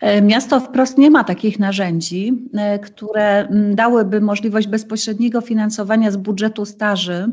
E, 0.00 0.22
miasto 0.22 0.60
wprost 0.60 0.98
nie 0.98 1.10
ma 1.10 1.24
takich 1.24 1.58
narzędzi, 1.58 2.48
e, 2.54 2.78
które 2.78 3.48
dałyby 3.74 4.20
możliwość 4.20 4.66
bezpośredniego 4.66 5.40
finansowania 5.40 6.10
z 6.10 6.16
budżetu 6.16 6.64
staży. 6.64 7.28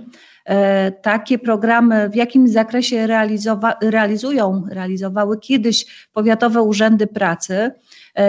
Takie 1.02 1.40
programy 1.40 2.10
w 2.10 2.16
jakimś 2.16 2.50
zakresie 2.50 3.08
realizowa- 3.08 3.76
realizują, 3.82 4.64
realizowały 4.70 5.40
kiedyś 5.40 6.08
powiatowe 6.14 6.62
urzędy 6.62 7.08
pracy. 7.08 7.72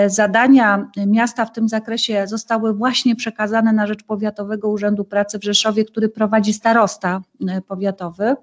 Zadania 0.06 0.90
miasta 1.06 1.44
w 1.44 1.52
tym 1.52 1.68
zakresie 1.68 2.26
zostały 2.26 2.74
właśnie 2.74 3.16
przekazane 3.16 3.72
na 3.72 3.86
rzecz 3.86 4.04
Powiatowego 4.04 4.68
Urzędu 4.68 5.04
Pracy 5.04 5.38
w 5.38 5.44
Rzeszowie, 5.44 5.84
który 5.84 6.08
prowadzi 6.08 6.52
starosta 6.52 7.22
powiatowy. 7.68 8.36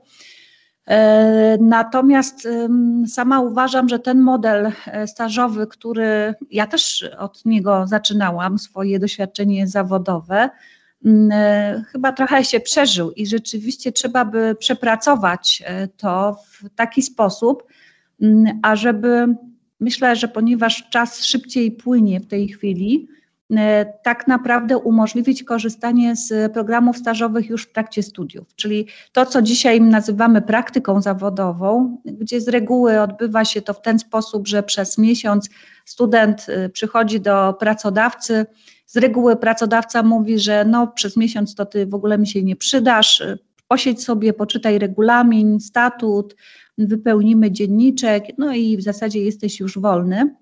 E, 0.88 1.58
natomiast 1.62 2.48
sama 3.08 3.40
uważam, 3.40 3.90
że 3.90 4.00
ten 4.00 4.20
model 4.20 4.72
e, 4.86 5.08
stażowy, 5.08 5.68
który 5.68 6.34
ja 6.52 6.68
też 6.68 7.10
od 7.18 7.46
niego 7.46 7.88
zaczynałam, 7.88 8.60
swoje 8.60 9.00
doświadczenie 9.00 9.68
zawodowe, 9.68 10.36
e, 10.44 10.50
chyba 11.92 12.12
trochę 12.12 12.46
się 12.46 12.60
przeżył 12.60 13.12
i 13.12 13.28
rzeczywiście 13.28 13.92
trzeba 13.92 14.26
by 14.26 14.56
przepracować 14.60 15.64
to 15.98 16.38
w 16.52 16.70
taki 16.76 17.02
sposób, 17.02 17.64
ażeby 18.62 19.36
myślę, 19.80 20.16
że 20.16 20.28
ponieważ 20.28 20.90
czas 20.90 21.26
szybciej 21.26 21.72
płynie 21.72 22.20
w 22.20 22.28
tej 22.28 22.48
chwili, 22.48 23.08
E, 23.58 23.86
tak 24.04 24.28
naprawdę 24.28 24.78
umożliwić 24.78 25.44
korzystanie 25.44 26.16
z 26.16 26.54
programów 26.54 26.98
stażowych 26.98 27.50
już 27.50 27.64
w 27.64 27.74
trakcie 27.74 28.04
studiów. 28.04 28.56
Czyli 28.56 28.88
to, 29.12 29.26
co 29.26 29.42
dzisiaj 29.42 29.82
nazywamy 29.82 30.42
praktyką 30.42 31.02
zawodową, 31.02 31.98
gdzie 32.06 32.42
z 32.42 32.48
reguły 32.48 33.02
odbywa 33.02 33.46
się 33.46 33.62
to 33.62 33.74
w 33.74 33.82
ten 33.82 34.00
sposób, 34.00 34.48
że 34.48 34.64
przez 34.64 34.98
miesiąc 34.98 35.50
student 35.86 36.46
e, 36.50 36.70
przychodzi 36.70 37.22
do 37.22 37.54
pracodawcy. 37.54 38.46
Z 38.92 38.98
reguły 38.98 39.36
pracodawca 39.36 40.04
mówi, 40.04 40.40
że 40.40 40.66
no, 40.66 40.88
przez 40.88 41.18
miesiąc 41.18 41.56
to 41.56 41.66
ty 41.66 41.86
w 41.86 41.94
ogóle 41.94 42.18
mi 42.18 42.28
się 42.28 42.44
nie 42.44 42.56
przydasz, 42.56 43.24
posiedź 43.68 44.04
sobie, 44.04 44.34
poczytaj 44.34 44.80
regulamin, 44.80 45.60
statut, 45.60 46.36
wypełnimy 46.78 47.52
dzienniczek, 47.52 48.26
no 48.38 48.54
i 48.54 48.78
w 48.78 48.82
zasadzie 48.82 49.24
jesteś 49.24 49.60
już 49.60 49.80
wolny. 49.80 50.36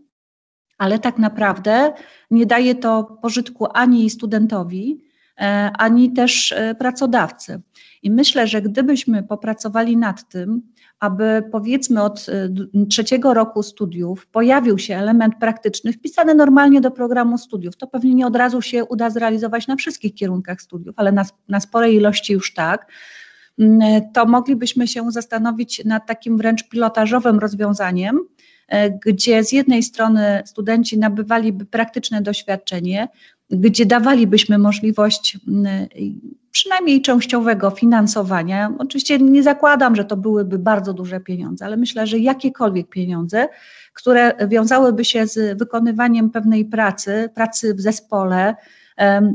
Ale 0.77 0.99
tak 0.99 1.17
naprawdę 1.17 1.93
nie 2.31 2.45
daje 2.45 2.75
to 2.75 3.17
pożytku 3.21 3.67
ani 3.73 4.09
studentowi, 4.09 5.01
ani 5.77 6.13
też 6.13 6.51
e, 6.51 6.75
pracodawcy. 6.75 7.62
I 8.03 8.12
myślę, 8.12 8.48
że 8.48 8.62
gdybyśmy 8.62 9.24
popracowali 9.24 9.98
nad 9.98 10.29
tym, 10.29 10.62
aby 11.00 11.43
powiedzmy 11.51 12.01
od 12.01 12.25
e, 12.29 12.86
trzeciego 12.86 13.34
roku 13.34 13.63
studiów 13.63 14.27
pojawił 14.27 14.77
się 14.77 14.98
element 14.98 15.34
praktyczny 15.39 15.93
wpisany 15.93 16.36
normalnie 16.36 16.81
do 16.81 16.91
programu 16.91 17.38
studiów, 17.38 17.75
to 17.77 17.88
pewnie 17.88 18.13
nie 18.13 18.27
od 18.27 18.36
razu 18.36 18.62
się 18.62 18.86
uda 18.86 19.10
zrealizować 19.10 19.67
na 19.67 19.75
wszystkich 19.75 20.15
kierunkach 20.15 20.62
studiów, 20.62 20.96
ale 20.98 21.12
na, 21.12 21.25
na 21.50 21.60
sporej 21.60 21.96
ilości 21.96 22.34
już 22.34 22.53
tak, 22.53 22.91
mm, 23.60 23.81
to 24.13 24.25
moglibyśmy 24.25 24.88
się 24.88 25.12
zastanowić 25.12 25.86
nad 25.86 26.08
takim 26.08 26.38
wręcz 26.38 26.69
pilotażowym 26.69 27.39
rozwiązaniem, 27.39 28.19
E, 28.19 28.58
gdzie 29.05 29.43
z 29.43 29.51
jednej 29.51 29.83
strony 29.83 30.41
studenci 30.45 30.97
nabywaliby 30.97 31.65
praktyczne 31.65 32.21
doświadczenie, 32.21 33.07
gdzie 33.49 33.85
dawalibyśmy 33.85 34.57
możliwość 34.57 35.38
przynajmniej 36.51 37.01
częściowego 37.01 37.69
finansowania. 37.69 38.73
Oczywiście 38.79 39.17
nie 39.17 39.43
zakładam, 39.43 39.95
że 39.95 40.05
to 40.05 40.17
byłyby 40.17 40.59
bardzo 40.59 40.93
duże 40.93 41.19
pieniądze, 41.19 41.65
ale 41.65 41.77
myślę, 41.77 42.07
że 42.07 42.19
jakiekolwiek 42.19 42.89
pieniądze, 42.89 43.47
które 43.93 44.47
wiązałyby 44.47 45.05
się 45.05 45.27
z 45.27 45.59
wykonywaniem 45.59 46.29
pewnej 46.29 46.65
pracy, 46.65 47.29
pracy 47.35 47.73
w 47.73 47.81
zespole, 47.81 48.55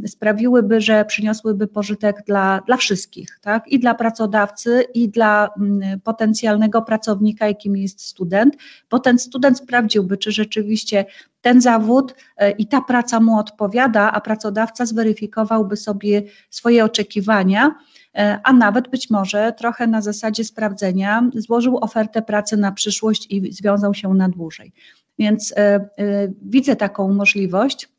sprawiłyby, 0.07 0.81
że 0.81 1.05
przyniosłyby 1.05 1.67
pożytek 1.67 2.23
dla, 2.27 2.61
dla 2.67 2.77
wszystkich, 2.77 3.39
tak? 3.43 3.69
i 3.69 3.79
dla 3.79 3.95
pracodawcy, 3.95 4.85
i 4.95 5.09
dla 5.09 5.49
mm, 5.57 6.01
potencjalnego 6.01 6.83
pracownika, 6.83 7.47
jakim 7.47 7.77
jest 7.77 8.01
student, 8.01 8.57
bo 8.91 8.99
ten 8.99 9.19
student 9.19 9.59
sprawdziłby, 9.59 10.17
czy 10.17 10.33
rzeczywiście 10.33 11.05
ten 11.41 11.61
zawód 11.61 12.15
e, 12.37 12.51
i 12.51 12.67
ta 12.67 12.81
praca 12.81 13.21
mu 13.21 13.39
odpowiada, 13.39 14.13
a 14.13 14.21
pracodawca 14.21 14.87
zweryfikowałby 14.87 15.77
sobie 15.77 16.23
swoje 16.51 16.85
oczekiwania 16.85 17.75
e, 18.15 18.41
a 18.45 18.53
nawet 18.53 18.89
być 18.89 19.11
może 19.11 19.53
trochę 19.53 19.87
na 19.87 20.01
zasadzie 20.01 20.45
sprawdzenia 20.45 21.31
złożył 21.35 21.79
ofertę 21.79 22.23
pracy 22.23 22.57
na 22.57 22.73
przyszłość 22.73 23.27
i 23.31 23.53
związał 23.53 23.95
się 23.95 24.15
na 24.15 24.29
dłużej. 24.29 24.73
Więc 25.19 25.53
y, 25.53 25.55
y, 26.03 26.33
widzę 26.43 26.77
taką 26.77 27.13
możliwość. 27.13 27.94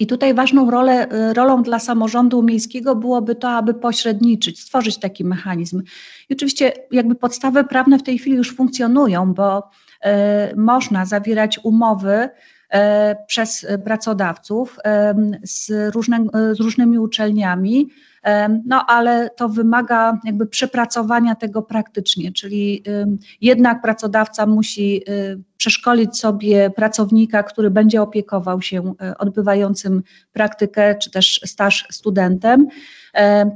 I 0.00 0.06
tutaj 0.06 0.34
ważną 0.34 0.70
rolę, 0.70 1.08
y, 1.30 1.34
rolą 1.34 1.62
dla 1.62 1.78
samorządu 1.78 2.42
miejskiego 2.42 2.96
byłoby 2.96 3.34
to, 3.34 3.50
aby 3.50 3.74
pośredniczyć, 3.74 4.60
stworzyć 4.60 4.98
taki 4.98 5.24
mechanizm. 5.24 5.82
I 6.28 6.34
oczywiście 6.34 6.72
jakby 6.90 7.14
podstawy 7.14 7.64
prawne 7.64 7.98
w 7.98 8.02
tej 8.02 8.18
chwili 8.18 8.36
już 8.36 8.56
funkcjonują, 8.56 9.34
bo 9.34 9.58
y, 9.58 10.56
można 10.56 11.06
zawierać 11.06 11.60
umowy 11.64 12.28
przez 13.26 13.66
pracodawców 13.84 14.78
z, 15.42 15.94
różne, 15.94 16.24
z 16.52 16.60
różnymi 16.60 16.98
uczelniami. 16.98 17.88
No, 18.66 18.86
ale 18.86 19.30
to 19.36 19.48
wymaga 19.48 20.18
jakby 20.24 20.46
przepracowania 20.46 21.34
tego 21.34 21.62
praktycznie, 21.62 22.32
czyli 22.32 22.84
jednak 23.40 23.82
pracodawca 23.82 24.46
musi 24.46 25.02
przeszkolić 25.56 26.18
sobie 26.18 26.70
pracownika, 26.70 27.42
który 27.42 27.70
będzie 27.70 28.02
opiekował 28.02 28.62
się 28.62 28.94
odbywającym 29.18 30.02
praktykę 30.32 30.94
czy 30.94 31.10
też 31.10 31.40
staż 31.44 31.86
studentem. 31.90 32.68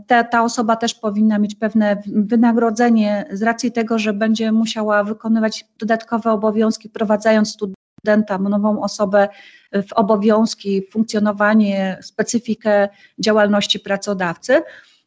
Ta, 0.06 0.24
ta 0.24 0.42
osoba 0.44 0.76
też 0.76 0.94
powinna 0.94 1.38
mieć 1.38 1.54
pewne 1.54 2.02
wynagrodzenie 2.06 3.24
z 3.32 3.42
racji 3.42 3.72
tego, 3.72 3.98
że 3.98 4.12
będzie 4.12 4.52
musiała 4.52 5.04
wykonywać 5.04 5.64
dodatkowe 5.78 6.32
obowiązki, 6.32 6.88
wprowadzając 6.88 7.56
studenta, 8.04 8.38
nową 8.38 8.82
osobę 8.82 9.28
w 9.72 9.92
obowiązki, 9.92 10.82
funkcjonowanie, 10.90 11.98
specyfikę 12.02 12.88
działalności 13.18 13.80
pracodawcy 13.80 14.62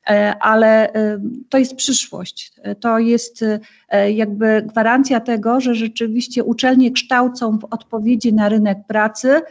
e, 0.09 0.35
ale 0.39 0.93
e, 0.93 1.19
to 1.49 1.57
jest 1.57 1.75
przyszłość. 1.75 2.53
To 2.79 2.99
jest 2.99 3.45
e, 3.89 4.11
jakby 4.11 4.63
gwarancja 4.65 5.19
tego, 5.19 5.61
że 5.61 5.75
rzeczywiście 5.75 6.43
uczelnie 6.43 6.91
kształcą 6.91 7.59
w 7.59 7.65
odpowiedzi 7.65 8.33
na 8.33 8.49
rynek 8.49 8.77
pracy, 8.87 9.41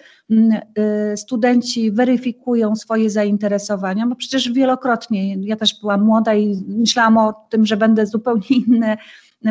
studenci 1.16 1.90
weryfikują 1.90 2.76
swoje 2.76 3.10
zainteresowania, 3.10 4.06
bo 4.06 4.16
przecież 4.16 4.52
wielokrotnie, 4.52 5.36
ja 5.36 5.56
też 5.56 5.80
byłam 5.80 6.04
młoda 6.04 6.34
i 6.34 6.64
myślałam 6.68 7.18
o 7.18 7.32
tym, 7.50 7.66
że 7.66 7.76
będę 7.76 8.06
zupełnie 8.06 8.56
inne 8.66 8.96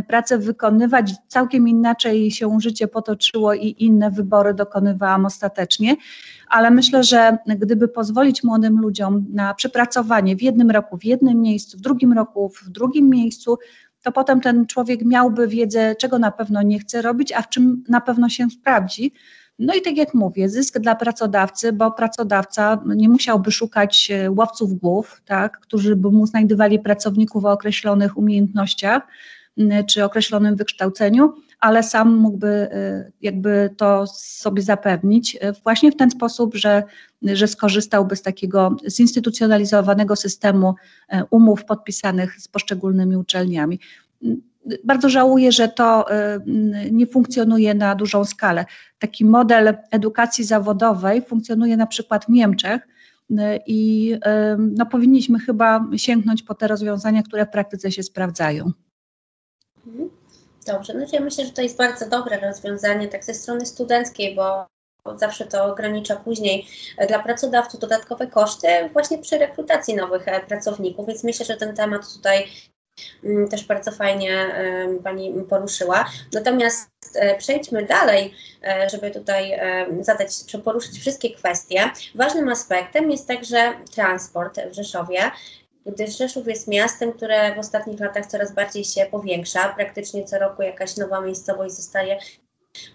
pracę 0.08 0.38
wykonywać. 0.38 1.14
Całkiem 1.28 1.68
inaczej 1.68 2.32
się 2.32 2.60
życie 2.60 2.88
potoczyło 2.88 3.54
i 3.54 3.76
inne 3.78 4.12
wybory 4.12 4.54
dokonywałam 4.54 5.26
ostatecznie, 5.26 5.96
ale 6.48 6.72
myślę, 6.72 7.04
że 7.04 7.38
gdyby 7.48 7.88
pozwolić 7.88 8.44
młodym 8.44 8.80
ludziom 8.80 9.26
na 9.34 9.54
przepracowanie 9.54 10.36
w 10.36 10.42
jednym 10.42 10.72
roku 10.72 10.98
w 10.98 11.06
jednym 11.06 11.42
miejscu, 11.42 11.78
w 11.78 11.82
drugim 11.82 12.14
roku 12.14 12.50
w 12.50 12.70
drugim 12.70 13.10
miejscu, 13.10 13.58
to 14.04 14.12
potem 14.12 14.42
ten 14.42 14.66
człowiek 14.66 15.06
miałby 15.06 15.48
wiedzę, 15.48 15.96
czego 15.96 16.20
na 16.20 16.32
pewno 16.32 16.62
nie 16.62 16.80
chce 16.80 17.02
robić, 17.02 17.32
a 17.32 17.42
w 17.42 17.50
czym 17.50 17.84
na 17.90 18.02
pewno 18.02 18.30
się 18.30 18.50
sprawdzi. 18.50 19.14
No 19.60 19.74
i 19.74 19.82
tak 19.82 19.98
jak 19.98 20.14
mówię, 20.14 20.50
zysk 20.50 20.80
dla 20.80 20.96
pracodawcy, 20.96 21.74
bo 21.74 21.92
pracodawca 21.92 22.84
nie 22.86 23.10
musiałby 23.10 23.52
szukać 23.52 24.12
e, 24.12 24.32
łowców 24.32 24.74
głów, 24.74 25.22
tak, 25.26 25.60
którzy 25.60 25.96
by 25.96 26.12
mu 26.12 26.26
znajdowali 26.26 26.80
pracowników 26.80 27.46
o 27.46 27.52
określonych 27.52 28.18
umiejętnościach, 28.18 29.08
czy 29.88 30.04
określonym 30.04 30.56
wykształceniu, 30.56 31.34
ale 31.60 31.84
sam 31.84 32.18
mógłby 32.18 32.48
y, 32.48 33.12
jakby 33.22 33.70
to 33.78 34.08
sobie 34.08 34.62
zapewnić 34.62 35.36
y, 35.36 35.40
właśnie 35.64 35.92
w 35.92 35.96
ten 35.96 36.12
sposób, 36.12 36.56
że, 36.56 36.84
że 37.22 37.48
skorzystałby 37.48 38.16
z 38.16 38.22
takiego 38.22 38.76
zinstytucjonalizowanego 38.88 40.16
systemu 40.16 40.76
umów 41.30 41.66
podpisanych 41.66 42.42
z 42.42 42.48
poszczególnymi 42.48 43.18
uczelniami. 43.18 43.80
Bardzo 44.84 45.10
żałuję, 45.10 45.52
że 45.52 45.68
to 45.68 46.06
nie 46.92 47.08
funkcjonuje 47.08 47.74
na 47.74 47.96
dużą 47.96 48.26
skalę. 48.26 48.66
Taki 49.00 49.26
model 49.26 49.78
edukacji 49.92 50.44
zawodowej 50.44 51.22
funkcjonuje 51.22 51.78
na 51.78 51.88
przykład 51.88 52.26
w 52.26 52.30
Niemczech, 52.30 52.88
i 53.68 54.14
no, 54.58 54.86
powinniśmy 54.86 55.40
chyba 55.40 55.88
sięgnąć 55.96 56.44
po 56.44 56.56
te 56.56 56.68
rozwiązania, 56.68 57.24
które 57.24 57.46
w 57.46 57.50
praktyce 57.50 57.92
się 57.92 58.04
sprawdzają. 58.04 58.72
Mhm. 59.88 60.10
Dobrze, 60.66 60.94
no 60.94 61.06
ja 61.14 61.20
myślę, 61.20 61.46
że 61.46 61.52
to 61.52 61.62
jest 61.62 61.78
bardzo 61.78 62.10
dobre 62.10 62.40
rozwiązanie 62.40 63.08
tak 63.08 63.24
ze 63.24 63.34
strony 63.34 63.66
studenckiej, 63.66 64.36
bo 64.36 64.66
zawsze 65.16 65.46
to 65.46 65.66
ogranicza 65.66 66.16
później 66.16 66.68
e, 66.98 67.08
dla 67.08 67.20
pracodawców 67.20 67.80
dodatkowe 67.80 68.28
koszty 68.28 68.68
właśnie 68.94 69.18
przy 69.18 69.38
rekrutacji 69.38 69.96
nowych 69.96 70.28
e, 70.28 70.40
pracowników, 70.40 71.08
więc 71.08 71.24
myślę, 71.24 71.46
że 71.46 71.58
ten 71.58 71.76
temat 71.76 72.14
tutaj 72.14 72.48
mm, 73.24 73.50
też 73.50 73.64
bardzo 73.64 73.92
fajnie 73.92 74.56
Pani 75.04 75.34
poruszyła. 75.50 76.06
Natomiast 76.34 76.90
e, 77.16 77.38
przejdźmy 77.38 77.86
dalej, 77.86 78.34
żeby 78.92 79.12
tutaj 79.12 79.60
zadać, 80.02 80.32
poruszyć 80.64 81.00
wszystkie 81.00 81.30
kwestie. 81.30 81.92
Ważnym 82.16 82.50
aspektem 82.50 83.12
jest 83.12 83.28
także 83.28 83.74
transport 83.96 84.60
w 84.72 84.74
Rzeszowie 84.74 85.32
gdyż 85.86 86.18
Rzeszów 86.18 86.48
jest 86.48 86.68
miastem, 86.68 87.14
które 87.14 87.56
w 87.56 87.60
ostatnich 87.60 88.00
latach 88.00 88.26
coraz 88.26 88.54
bardziej 88.54 88.84
się 88.84 89.06
powiększa. 89.12 89.74
Praktycznie 89.76 90.24
co 90.24 90.40
roku 90.40 90.62
jakaś 90.62 90.98
nowa 90.98 91.22
miejscowość 91.22 91.76
zostaje 91.76 92.20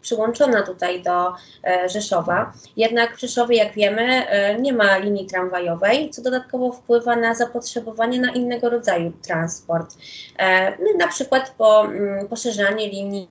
przyłączona 0.00 0.62
tutaj 0.62 1.02
do 1.02 1.32
e, 1.64 1.88
Rzeszowa. 1.88 2.52
Jednak 2.76 3.16
w 3.16 3.20
Rzeszowie, 3.20 3.56
jak 3.56 3.72
wiemy, 3.72 4.02
e, 4.02 4.60
nie 4.60 4.72
ma 4.72 4.98
linii 4.98 5.26
tramwajowej, 5.26 6.10
co 6.10 6.22
dodatkowo 6.22 6.72
wpływa 6.72 7.16
na 7.16 7.34
zapotrzebowanie 7.34 8.20
na 8.20 8.32
innego 8.32 8.70
rodzaju 8.70 9.12
transport. 9.26 9.94
E, 10.38 10.70
no, 10.70 10.98
na 10.98 11.08
przykład 11.08 11.54
po 11.58 11.84
mm, 11.84 12.28
poszerzanie 12.28 12.88
linii 12.88 13.28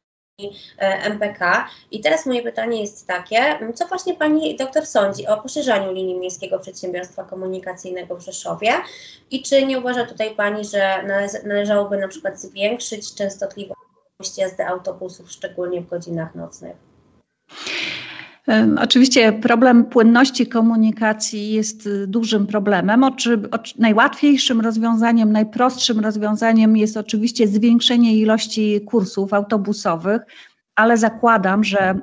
MPK. 1.03 1.67
I 1.91 2.01
teraz 2.01 2.25
moje 2.25 2.43
pytanie 2.43 2.81
jest 2.81 3.07
takie, 3.07 3.59
co 3.75 3.87
właśnie 3.87 4.13
Pani 4.13 4.55
doktor 4.55 4.85
sądzi 4.85 5.27
o 5.27 5.41
poszerzaniu 5.41 5.93
linii 5.93 6.19
Miejskiego 6.19 6.59
Przedsiębiorstwa 6.59 7.23
Komunikacyjnego 7.23 8.15
w 8.15 8.21
Rzeszowie 8.21 8.71
i 9.31 9.43
czy 9.43 9.65
nie 9.65 9.79
uważa 9.79 10.05
tutaj 10.05 10.35
Pani, 10.35 10.65
że 10.65 11.03
należałoby 11.43 11.97
na 11.97 12.07
przykład 12.07 12.41
zwiększyć 12.41 13.15
częstotliwość 13.15 14.37
jazdy 14.37 14.65
autobusów, 14.65 15.31
szczególnie 15.31 15.81
w 15.81 15.87
godzinach 15.87 16.35
nocnych? 16.35 16.88
Oczywiście 18.81 19.33
problem 19.33 19.85
płynności 19.85 20.47
komunikacji 20.47 21.51
jest 21.51 21.87
y, 21.87 22.07
dużym 22.07 22.47
problemem. 22.47 23.03
Oczy, 23.03 23.41
najłatwiejszym 23.77 24.61
rozwiązaniem, 24.61 25.31
najprostszym 25.31 25.99
rozwiązaniem 25.99 26.77
jest 26.77 26.97
oczywiście 26.97 27.47
zwiększenie 27.47 28.17
ilości 28.17 28.81
kursów 28.81 29.33
autobusowych, 29.33 30.21
ale 30.75 30.97
zakładam, 30.97 31.63
że 31.63 31.99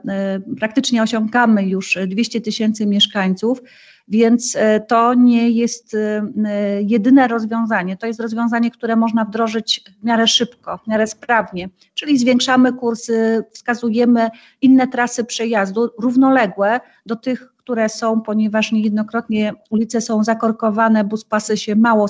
y, 0.50 0.56
praktycznie 0.56 1.02
osiągamy 1.02 1.66
już 1.66 1.98
200 2.06 2.40
tysięcy 2.40 2.87
mieszkańców 2.87 3.62
więc 4.09 4.57
e, 4.57 4.81
to 4.81 5.14
nie 5.14 5.51
jest 5.51 5.95
e, 5.95 5.99
e, 6.45 6.83
jedyne 6.83 7.29
rozwiązanie. 7.29 7.97
To 7.97 8.07
jest 8.07 8.21
rozwiązanie, 8.21 8.71
które 8.71 8.97
można 8.97 9.25
wdrożyć 9.25 9.85
w 10.01 10.05
miarę 10.05 10.27
szybko, 10.27 10.79
w 10.79 10.87
miarę 10.87 11.07
sprawnie, 11.07 11.69
czyli 11.95 12.19
zwiększamy 12.19 12.73
kursy, 12.73 13.45
wskazujemy 13.53 14.31
inne 14.62 14.88
trasy 14.88 15.25
przejazdu 15.25 15.88
równoległe 15.99 16.81
do 17.07 17.16
tych, 17.16 17.53
które 17.66 17.88
są, 17.88 18.20
ponieważ 18.20 18.72
niejednokrotnie 18.72 19.52
ulice 19.70 20.00
są 20.00 20.24
zakorkowane, 20.24 21.05
buspasy 21.05 21.57
się 21.57 21.76
mało 21.76 22.07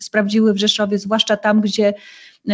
sprawdziły 0.00 0.54
w 0.54 0.56
Rzeszowie, 0.56 0.98
zwłaszcza 0.98 1.36
tam, 1.36 1.60
gdzie 1.60 1.94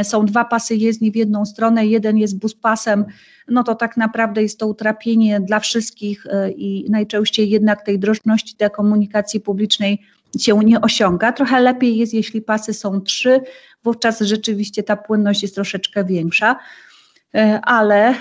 są 0.03 0.27
dwa 0.27 0.45
pasy 0.45 0.77
jezdni 0.77 1.11
w 1.11 1.17
jedną 1.17 1.47
stronę, 1.47 1.87
jeden 1.87 2.17
jest 2.17 2.39
buspasem, 2.39 3.05
no 3.49 3.65
to 3.65 3.75
tak 3.75 3.97
naprawdę 3.97 4.43
jest 4.43 4.59
to 4.59 4.67
utrapienie 4.67 5.41
dla 5.41 5.61
wszystkich 5.61 6.27
e, 6.27 6.51
i 6.51 6.91
najczęściej 6.91 7.51
jednak 7.51 7.83
tej 7.83 7.99
drożności 7.99 8.57
dla 8.59 8.71
komunikacji 8.71 9.41
publicznej 9.41 10.03
się 10.39 10.59
nie 10.59 10.81
osiąga. 10.81 11.33
Trochę 11.33 11.61
lepiej 11.61 11.97
jest, 11.97 12.15
jeśli 12.15 12.43
pasy 12.43 12.75
są 12.75 13.01
trzy, 13.01 13.41
wówczas 13.85 14.21
rzeczywiście 14.21 14.83
ta 14.83 14.97
płynność 14.97 15.43
jest 15.43 15.55
troszeczkę 15.55 16.05
większa. 16.05 16.57
E, 17.35 17.61
ale 17.61 18.15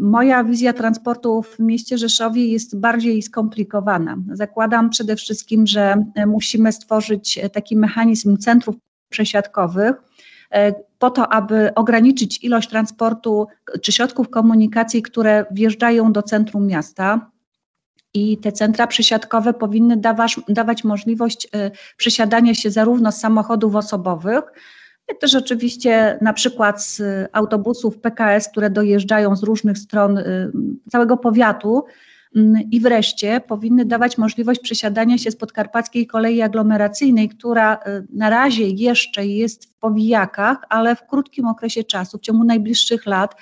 moja 0.00 0.44
wizja 0.44 0.72
transportu 0.72 1.42
w 1.42 1.58
mieście 1.58 1.98
Rzeszowie 1.98 2.48
jest 2.48 2.80
bardziej 2.80 3.22
skomplikowana. 3.22 4.16
Zakładam 4.32 4.90
przede 4.90 5.16
wszystkim, 5.16 5.66
że 5.66 6.04
musimy 6.26 6.72
stworzyć 6.72 7.40
taki 7.52 7.76
mechanizm 7.76 8.36
centrów 8.36 8.76
przesiadkowych, 9.08 9.94
E, 10.54 10.74
po 10.98 11.10
to, 11.10 11.32
aby 11.32 11.74
ograniczyć 11.74 12.44
ilość 12.44 12.68
transportu 12.68 13.46
czy 13.82 13.92
środków 13.92 14.30
komunikacji, 14.30 15.02
które 15.02 15.46
wjeżdżają 15.50 16.12
do 16.12 16.22
centrum 16.22 16.66
miasta. 16.66 17.30
I 18.14 18.38
te 18.38 18.52
centra 18.52 18.86
przesiadkowe 18.86 19.54
powinny 19.54 19.96
dawać, 19.96 20.40
dawać 20.48 20.84
możliwość 20.84 21.48
e, 21.54 21.70
przesiadania 21.96 22.54
się 22.54 22.70
zarówno 22.70 23.12
z 23.12 23.20
samochodów 23.20 23.76
osobowych, 23.76 24.42
jak 25.08 25.18
też 25.18 25.34
oczywiście 25.34 26.18
na 26.20 26.32
przykład 26.32 26.84
z 26.84 27.02
autobusów 27.32 27.98
PKS, 27.98 28.48
które 28.48 28.70
dojeżdżają 28.70 29.36
z 29.36 29.42
różnych 29.42 29.78
stron 29.78 30.18
e, 30.18 30.24
całego 30.90 31.16
powiatu, 31.16 31.84
Mm, 32.36 32.70
I 32.70 32.80
wreszcie 32.80 33.40
powinny 33.40 33.84
dawać 33.84 34.18
możliwość 34.18 34.60
przesiadania 34.60 35.18
się 35.18 35.30
z 35.30 35.36
podkarpackiej 35.36 36.06
kolei 36.06 36.42
aglomeracyjnej, 36.42 37.28
która 37.28 37.74
y, 37.74 37.78
na 38.12 38.30
razie 38.30 38.68
jeszcze 38.68 39.26
jest 39.26 39.64
w 39.64 39.74
powijakach, 39.74 40.58
ale 40.68 40.96
w 40.96 41.06
krótkim 41.06 41.46
okresie 41.46 41.84
czasu, 41.84 42.18
w 42.18 42.20
ciągu 42.20 42.44
najbliższych 42.44 43.06
lat, 43.06 43.34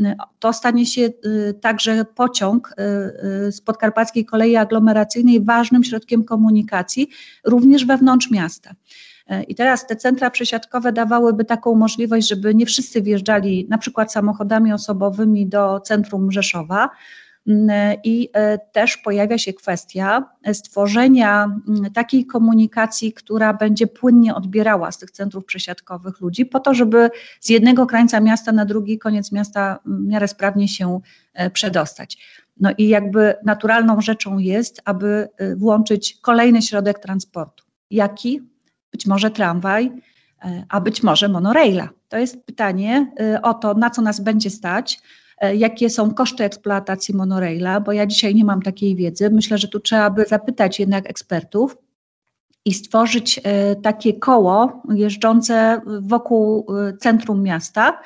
y, 0.00 0.14
to 0.38 0.52
stanie 0.52 0.86
się 0.86 1.02
y, 1.02 1.54
także 1.60 2.04
pociąg 2.04 2.74
z 3.50 3.60
podkarpackiej 3.60 4.24
kolei 4.24 4.56
aglomeracyjnej 4.56 5.44
ważnym 5.44 5.84
środkiem 5.84 6.24
komunikacji, 6.24 7.08
również 7.44 7.84
wewnątrz 7.84 8.30
miasta. 8.30 8.74
I 9.48 9.54
teraz 9.54 9.86
te 9.86 9.96
centra 9.96 10.30
przesiadkowe 10.30 10.92
dawałyby 10.92 11.44
taką 11.44 11.74
możliwość, 11.74 12.28
żeby 12.28 12.54
nie 12.54 12.66
wszyscy 12.66 13.02
wjeżdżali 13.02 13.66
na 13.70 13.78
przykład 13.78 14.12
samochodami 14.12 14.72
osobowymi 14.72 15.46
do 15.46 15.80
centrum 15.80 16.32
Rzeszowa, 16.32 16.90
I 18.04 18.30
też 18.72 18.96
pojawia 18.96 19.38
się 19.38 19.52
kwestia 19.52 20.24
stworzenia 20.52 21.56
takiej 21.94 22.26
komunikacji, 22.26 23.12
która 23.12 23.54
będzie 23.54 23.86
płynnie 23.86 24.34
odbierała 24.34 24.92
z 24.92 24.98
tych 24.98 25.10
centrów 25.10 25.44
przesiadkowych 25.44 26.20
ludzi, 26.20 26.46
po 26.46 26.60
to, 26.60 26.74
żeby 26.74 27.10
z 27.40 27.48
jednego 27.48 27.86
krańca 27.86 28.20
miasta 28.20 28.52
na 28.52 28.64
drugi 28.64 28.98
koniec 28.98 29.32
miasta 29.32 29.78
w 29.84 30.04
miarę 30.04 30.28
sprawnie 30.28 30.68
się 30.68 31.00
przedostać. 31.52 32.18
No 32.60 32.70
i 32.78 32.88
jakby 32.88 33.34
naturalną 33.44 34.00
rzeczą 34.00 34.38
jest, 34.38 34.82
aby 34.84 35.28
włączyć 35.56 36.18
kolejny 36.20 36.62
środek 36.62 36.98
transportu. 36.98 37.64
Jaki? 37.90 38.49
Być 38.92 39.06
może 39.06 39.30
tramwaj, 39.30 39.86
y, 40.44 40.64
a 40.68 40.80
być 40.80 41.02
może 41.02 41.28
monoraila. 41.28 41.88
To 42.08 42.18
jest 42.18 42.44
pytanie 42.44 43.12
y, 43.36 43.42
o 43.42 43.54
to, 43.54 43.74
na 43.74 43.90
co 43.90 44.02
nas 44.02 44.20
będzie 44.20 44.50
stać, 44.50 45.00
jakie 45.54 45.90
są 45.90 46.14
koszty 46.14 46.44
eksploatacji 46.44 47.14
monoraila, 47.14 47.80
bo 47.80 47.92
ja 47.92 48.06
dzisiaj 48.06 48.34
nie 48.34 48.44
mam 48.44 48.62
takiej 48.62 48.96
wiedzy. 48.96 49.30
Myślę, 49.30 49.58
że 49.58 49.68
tu 49.68 49.80
trzeba 49.80 50.10
by 50.10 50.24
zapytać 50.24 50.80
jednak 50.80 51.10
ekspertów 51.10 51.76
i 52.64 52.74
stworzyć 52.74 53.40
takie 53.82 54.14
koło 54.14 54.82
jeżdżące 54.94 55.80
wokół 56.00 56.66
centrum 56.98 57.42
miasta, 57.42 58.00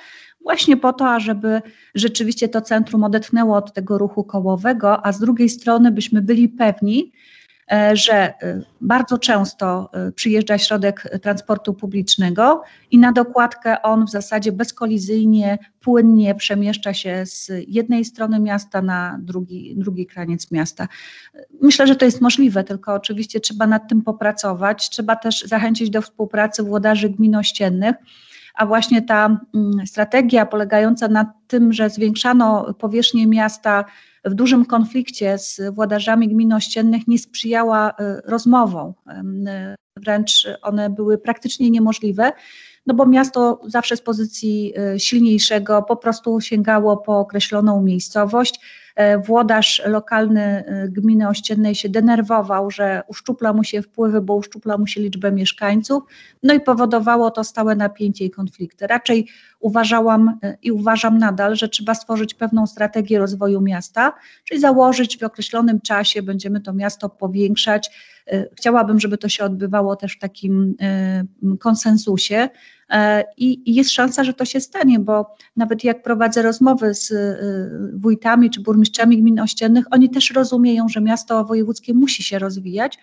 właśnie 0.45 0.77
po 0.77 0.93
to, 0.93 1.11
ażeby 1.11 1.63
rzeczywiście 1.95 2.49
to 2.49 2.61
centrum 2.61 3.05
odetchnęło 3.05 3.57
od 3.57 3.73
tego 3.73 3.99
ruchu 3.99 4.25
kołowego, 4.25 5.07
a 5.07 5.13
z 5.13 5.21
drugiej 5.21 5.49
strony 5.49 5.91
byśmy 5.91 6.23
byli 6.23 6.49
pewni, 6.49 7.13
e, 7.13 7.44
że 7.93 8.15
e, 8.15 8.61
bardzo 8.81 9.19
często 9.19 9.91
e, 9.93 10.13
przyjeżdża 10.13 10.59
środek 10.59 11.09
transportu 11.23 11.75
publicznego 11.75 12.63
i 12.91 12.99
na 12.99 13.13
dokładkę 13.13 13.83
on 13.83 14.07
w 14.07 14.11
zasadzie 14.11 14.53
bezkolizyjnie, 14.53 15.59
płynnie 15.81 16.35
przemieszcza 16.35 16.95
się 16.95 17.27
z 17.27 17.51
jednej 17.69 18.05
strony 18.05 18.41
miasta 18.41 18.83
na 18.83 19.19
drugi, 19.23 19.75
drugi 19.77 20.07
kraniec 20.07 20.51
miasta. 20.51 20.89
Myślę, 21.63 21.87
że 21.87 21.97
to 21.97 22.05
jest 22.05 22.21
możliwe, 22.21 22.65
tylko 22.65 22.95
oczywiście 22.95 23.41
trzeba 23.41 23.67
nad 23.67 23.89
tym 23.89 24.03
popracować. 24.03 24.91
Trzeba 24.91 25.17
też 25.17 25.43
zachęcić 25.43 25.91
do 25.91 26.03
współpracy 26.03 26.63
włodarzy 26.63 27.11
gmin 27.11 27.37
ościennych 27.37 27.95
a 28.55 28.67
właśnie 28.67 29.03
ta 29.03 29.41
mm, 29.55 29.87
strategia 29.87 30.47
polegająca 30.47 31.09
na 31.09 31.33
tym, 31.47 31.73
że 31.73 31.91
zwiększano 31.91 32.75
powierzchnię 32.75 33.27
miasta 33.27 33.85
w 34.25 34.35
dużym 34.35 34.67
konflikcie 34.67 35.39
z 35.39 35.61
włodarzami 35.75 36.29
gmin 36.29 36.53
ościennych 36.53 37.09
nie 37.09 37.19
sprzyjała 37.19 37.91
y, 37.91 37.95
rozmowom. 38.25 38.95
Wręcz 39.97 40.47
one 40.63 40.91
były 40.91 41.19
praktycznie 41.19 41.71
niemożliwe, 41.71 42.33
no 42.87 42.95
bo 42.95 43.07
miasto 43.07 43.61
zawsze 43.67 43.97
z 43.97 44.01
pozycji 44.01 44.73
y, 44.95 45.01
silniejszego 45.01 45.83
po 45.83 45.97
prostu 45.97 46.41
sięgało 46.41 46.97
po 46.97 47.19
określoną 47.19 47.83
miejscowość 47.83 48.61
E, 48.95 49.19
włodarz 49.19 49.83
lokalny 49.87 50.41
e, 50.43 50.89
gminy 50.89 51.29
ościennej 51.29 51.75
się 51.75 51.89
denerwował, 51.89 52.71
że 52.71 53.03
uszczupla 53.09 53.53
mu 53.53 53.65
się 53.65 53.83
wpływy, 53.83 54.21
bo 54.21 54.35
uszczupla 54.35 54.79
mu 54.79 54.87
się 54.87 55.01
liczbę 55.01 55.33
mieszkańców, 55.33 56.03
no 56.43 56.55
i 56.55 56.61
powodowało 56.61 57.31
to 57.31 57.45
stałe 57.45 57.77
napięcie 57.77 58.25
i 58.25 58.31
konflikty. 58.31 58.87
Raczej 58.87 59.29
uważałam 59.61 60.39
e, 60.43 60.57
i 60.63 60.73
uważam 60.73 61.19
nadal, 61.19 61.57
że 61.57 61.69
trzeba 61.69 61.95
stworzyć 61.95 62.35
pewną 62.35 62.67
strategię 62.67 63.19
rozwoju 63.19 63.61
miasta, 63.61 64.13
czyli 64.45 64.61
założyć 64.61 65.19
w 65.19 65.23
określonym 65.23 65.81
czasie, 65.81 66.23
będziemy 66.23 66.61
to 66.61 66.73
miasto 66.73 67.09
powiększać. 67.09 67.91
Chciałabym, 68.57 69.01
żeby 69.01 69.19
to 69.19 69.29
się 69.29 69.45
odbywało 69.45 69.97
też 69.97 70.13
w 70.13 70.19
takim 70.19 70.77
konsensusie, 71.61 72.49
E, 72.91 73.25
I, 73.37 73.75
jest 73.75 73.91
szansa, 73.91 74.25
że 74.25 74.35
to 74.35 74.45
się 74.45 74.61
stanie, 74.61 74.99
bo 74.99 75.37
nawet 75.57 75.85
jak 75.85 76.03
prowadzę 76.03 76.43
rozmowy 76.43 76.95
z 76.95 77.13
e, 77.13 77.39
wójtami 77.99 78.51
czy 78.51 78.61
burmistrzami 78.61 79.19
gmin 79.19 79.41
ościennych, 79.41 79.85
oni 79.91 80.11
też 80.11 80.31
rozumieją, 80.31 80.89
że 80.89 81.01
miasto 81.01 81.45
wojewódzkie 81.45 81.95
musi 81.95 82.23
się 82.23 82.39
rozwijać 82.39 82.99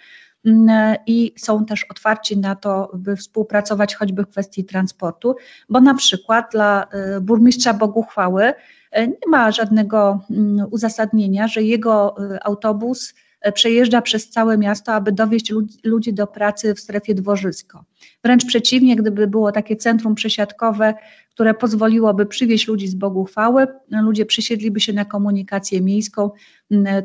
mm, 0.46 0.70
e, 0.70 0.98
i 1.08 1.34
są 1.38 1.66
też 1.66 1.86
otwarci 1.90 2.38
na 2.38 2.56
to, 2.56 2.92
by 2.94 3.16
współpracować 3.16 3.96
choćby 3.96 4.24
w 4.24 4.30
kwestii 4.30 4.66
transportu, 4.66 5.36
bo 5.70 5.82
na 5.82 5.94
przykład 5.94 6.46
dla 6.52 6.88
burmistrza 7.22 7.74
Boguchwały 7.74 8.54
nie 8.98 9.28
ma 9.30 9.52
żadnego 9.52 10.20
mm, 10.30 10.68
uzasadnienia, 10.72 11.48
że 11.48 11.64
jego 11.64 12.16
autobus 12.42 13.14
przejeżdża 13.54 14.01
przez 14.01 14.30
całe 14.30 14.58
miasto, 14.58 14.93
aby 14.93 15.12
dowieść 15.12 15.54
ludzi 15.84 16.13
do 16.13 16.27
pracy 16.27 16.75
w 16.75 16.80
strefie 16.80 17.15
dworzysko. 17.15 17.86
Wręcz 18.23 18.45
przeciwnie, 18.45 18.95
gdyby 18.95 19.27
było 19.27 19.51
takie 19.51 19.75
centrum 19.75 20.15
przesiadkowe, 20.15 20.93
które 21.32 21.54
pozwoliłoby 21.54 22.25
przywieźć 22.25 22.67
ludzi 22.67 22.88
z 22.88 22.95
Boguchwały, 22.95 23.67
ludzie 23.89 24.25
przysiedliby 24.25 24.80
się 24.80 24.93
na 24.93 25.06
komunikację 25.06 25.82
miejską, 25.82 26.32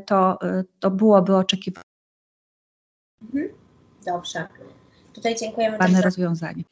to, 0.07 0.39
to 0.81 0.91
byłoby 0.91 1.37
oczekiwane. 1.37 1.85
Mhm. 3.23 3.49
Dobrze. 4.07 4.47
Tutaj 5.13 5.37
dziękujemy. 5.37 5.79
Pane 5.79 6.03
rozwiązanie. 6.03 6.63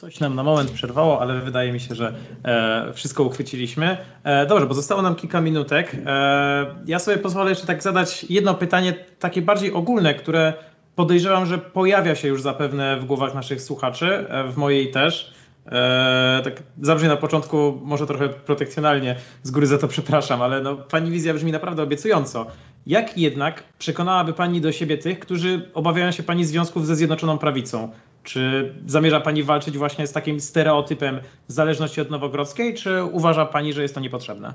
Coś 0.00 0.20
nam 0.20 0.34
na 0.34 0.42
moment 0.42 0.70
przerwało, 0.70 1.20
ale 1.20 1.40
wydaje 1.40 1.72
mi 1.72 1.80
się, 1.80 1.94
że 1.94 2.14
e, 2.44 2.92
wszystko 2.92 3.22
uchwyciliśmy. 3.22 3.96
E, 4.24 4.46
dobrze, 4.46 4.66
bo 4.66 4.74
zostało 4.74 5.02
nam 5.02 5.14
kilka 5.14 5.40
minutek. 5.40 5.96
E, 6.06 6.66
ja 6.86 6.98
sobie 6.98 7.18
pozwolę 7.18 7.50
jeszcze 7.50 7.66
tak 7.66 7.82
zadać 7.82 8.24
jedno 8.24 8.54
pytanie, 8.54 8.94
takie 9.18 9.42
bardziej 9.42 9.72
ogólne, 9.72 10.14
które 10.14 10.52
podejrzewam, 10.96 11.46
że 11.46 11.58
pojawia 11.58 12.14
się 12.14 12.28
już 12.28 12.42
zapewne 12.42 13.00
w 13.00 13.04
głowach 13.04 13.34
naszych 13.34 13.62
słuchaczy, 13.62 14.28
e, 14.28 14.44
w 14.44 14.56
mojej 14.56 14.90
też. 14.90 15.32
E, 15.66 16.40
tak 16.44 16.62
zabrzmi 16.82 17.08
na 17.08 17.16
początku 17.16 17.80
może 17.82 18.06
trochę 18.06 18.28
protekcjonalnie, 18.28 19.16
z 19.42 19.50
góry 19.50 19.66
za 19.66 19.78
to 19.78 19.88
przepraszam, 19.88 20.42
ale 20.42 20.60
no, 20.60 20.76
Pani 20.76 21.10
wizja 21.10 21.34
brzmi 21.34 21.52
naprawdę 21.52 21.82
obiecująco. 21.82 22.46
Jak 22.86 23.18
jednak 23.18 23.62
przekonałaby 23.78 24.32
Pani 24.32 24.60
do 24.60 24.72
siebie 24.72 24.98
tych, 24.98 25.18
którzy 25.18 25.70
obawiają 25.74 26.10
się 26.10 26.22
Pani 26.22 26.44
związków 26.44 26.86
ze 26.86 26.96
Zjednoczoną 26.96 27.38
Prawicą? 27.38 27.90
Czy 28.28 28.74
zamierza 28.86 29.20
Pani 29.20 29.42
walczyć 29.42 29.78
właśnie 29.78 30.06
z 30.06 30.12
takim 30.12 30.40
stereotypem 30.40 31.20
zależności 31.46 32.00
od 32.00 32.10
Nowogrodzkiej, 32.10 32.74
czy 32.74 33.04
uważa 33.04 33.46
Pani, 33.46 33.72
że 33.72 33.82
jest 33.82 33.94
to 33.94 34.00
niepotrzebne? 34.00 34.54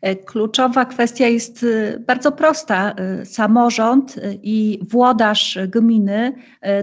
E, 0.00 0.16
kluczowa 0.16 0.84
kwestia 0.84 1.26
jest 1.28 1.64
e, 1.64 1.98
bardzo 1.98 2.32
prosta. 2.32 2.92
E, 2.92 3.26
samorząd 3.26 4.16
i 4.42 4.78
włodarz 4.90 5.58
gminy 5.68 6.32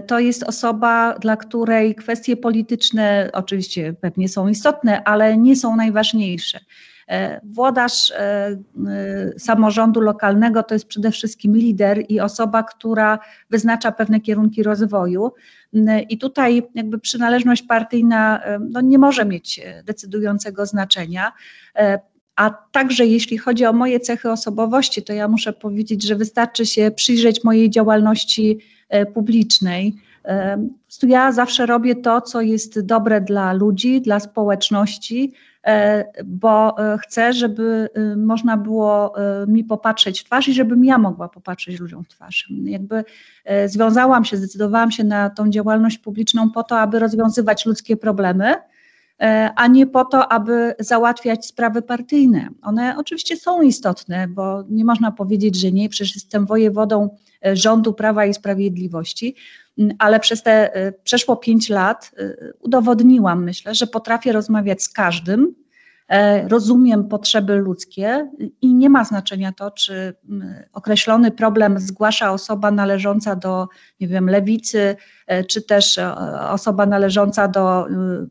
to 0.06 0.18
jest 0.18 0.42
osoba, 0.42 1.18
dla 1.18 1.36
której 1.36 1.94
kwestie 1.94 2.36
polityczne 2.36 3.30
oczywiście 3.32 3.94
pewnie 4.00 4.28
są 4.28 4.48
istotne, 4.48 5.04
ale 5.04 5.36
nie 5.36 5.56
są 5.56 5.76
najważniejsze. 5.76 6.60
Włodarz 7.42 8.12
samorządu 9.38 10.00
lokalnego 10.00 10.62
to 10.62 10.74
jest 10.74 10.86
przede 10.86 11.10
wszystkim 11.10 11.56
lider 11.56 12.04
i 12.08 12.20
osoba, 12.20 12.62
która 12.62 13.18
wyznacza 13.50 13.92
pewne 13.92 14.20
kierunki 14.20 14.62
rozwoju. 14.62 15.32
I 16.08 16.18
tutaj 16.18 16.62
jakby 16.74 16.98
przynależność 16.98 17.62
partyjna 17.62 18.40
no, 18.70 18.80
nie 18.80 18.98
może 18.98 19.24
mieć 19.24 19.60
decydującego 19.84 20.66
znaczenia. 20.66 21.32
A 22.40 22.50
także 22.72 23.06
jeśli 23.06 23.38
chodzi 23.38 23.66
o 23.66 23.72
moje 23.72 24.00
cechy 24.00 24.30
osobowości, 24.30 25.02
to 25.02 25.12
ja 25.12 25.28
muszę 25.28 25.52
powiedzieć, 25.52 26.06
że 26.06 26.16
wystarczy 26.16 26.66
się 26.66 26.90
przyjrzeć 26.90 27.44
mojej 27.44 27.70
działalności 27.70 28.58
e, 28.88 29.06
publicznej. 29.06 29.94
E, 30.24 30.66
ja 31.02 31.32
zawsze 31.32 31.66
robię 31.66 31.96
to, 31.96 32.20
co 32.20 32.40
jest 32.40 32.80
dobre 32.80 33.20
dla 33.20 33.52
ludzi, 33.52 34.00
dla 34.00 34.20
społeczności, 34.20 35.32
e, 35.34 35.49
bo 36.24 36.76
chcę, 37.02 37.32
żeby 37.32 37.88
można 38.16 38.56
było 38.56 39.14
mi 39.46 39.64
popatrzeć 39.64 40.20
w 40.20 40.24
twarz 40.24 40.48
i 40.48 40.54
żebym 40.54 40.84
ja 40.84 40.98
mogła 40.98 41.28
popatrzeć 41.28 41.80
ludziom 41.80 42.04
w 42.04 42.08
twarz. 42.08 42.52
Jakby 42.64 43.04
związałam 43.66 44.24
się, 44.24 44.36
zdecydowałam 44.36 44.90
się 44.90 45.04
na 45.04 45.30
tą 45.30 45.50
działalność 45.50 45.98
publiczną 45.98 46.50
po 46.50 46.62
to, 46.62 46.78
aby 46.78 46.98
rozwiązywać 46.98 47.66
ludzkie 47.66 47.96
problemy 47.96 48.54
E, 48.54 48.69
a 49.56 49.66
nie 49.66 49.86
po 49.86 50.04
to, 50.04 50.32
aby 50.32 50.74
załatwiać 50.78 51.46
sprawy 51.46 51.82
partyjne. 51.82 52.48
One 52.62 52.94
oczywiście 52.98 53.36
są 53.36 53.62
istotne, 53.62 54.28
bo 54.28 54.64
nie 54.68 54.84
można 54.84 55.12
powiedzieć, 55.12 55.60
że 55.60 55.72
nie, 55.72 55.88
przecież 55.88 56.14
jestem 56.14 56.46
wojewodą 56.46 57.16
e, 57.46 57.56
rządu 57.56 57.92
Prawa 57.92 58.26
i 58.26 58.34
Sprawiedliwości, 58.34 59.34
ale 59.98 60.20
przez 60.20 60.42
te 60.42 60.74
e, 60.74 60.92
przeszło 60.92 61.36
pięć 61.36 61.68
lat 61.68 62.12
udowodniłam, 62.60 63.44
myślę, 63.44 63.74
że 63.74 63.86
potrafię 63.86 64.32
rozmawiać 64.32 64.82
z 64.82 64.88
każdym, 64.88 65.54
E, 65.54 65.69
rozumiem 66.48 67.08
potrzeby 67.08 67.56
ludzkie 67.56 68.30
i 68.62 68.74
nie 68.74 68.90
ma 68.90 69.04
znaczenia 69.04 69.52
to, 69.52 69.70
czy 69.70 70.14
określony 70.72 71.30
problem 71.30 71.80
zgłasza 71.80 72.32
osoba 72.32 72.70
należąca 72.70 73.36
do, 73.36 73.68
nie 74.00 74.08
wiem, 74.08 74.30
lewicy, 74.30 74.96
e, 75.26 75.44
czy 75.44 75.62
też 75.62 75.98
e, 75.98 76.14
osoba 76.50 76.86
należąca 76.86 77.48
do 77.48 77.86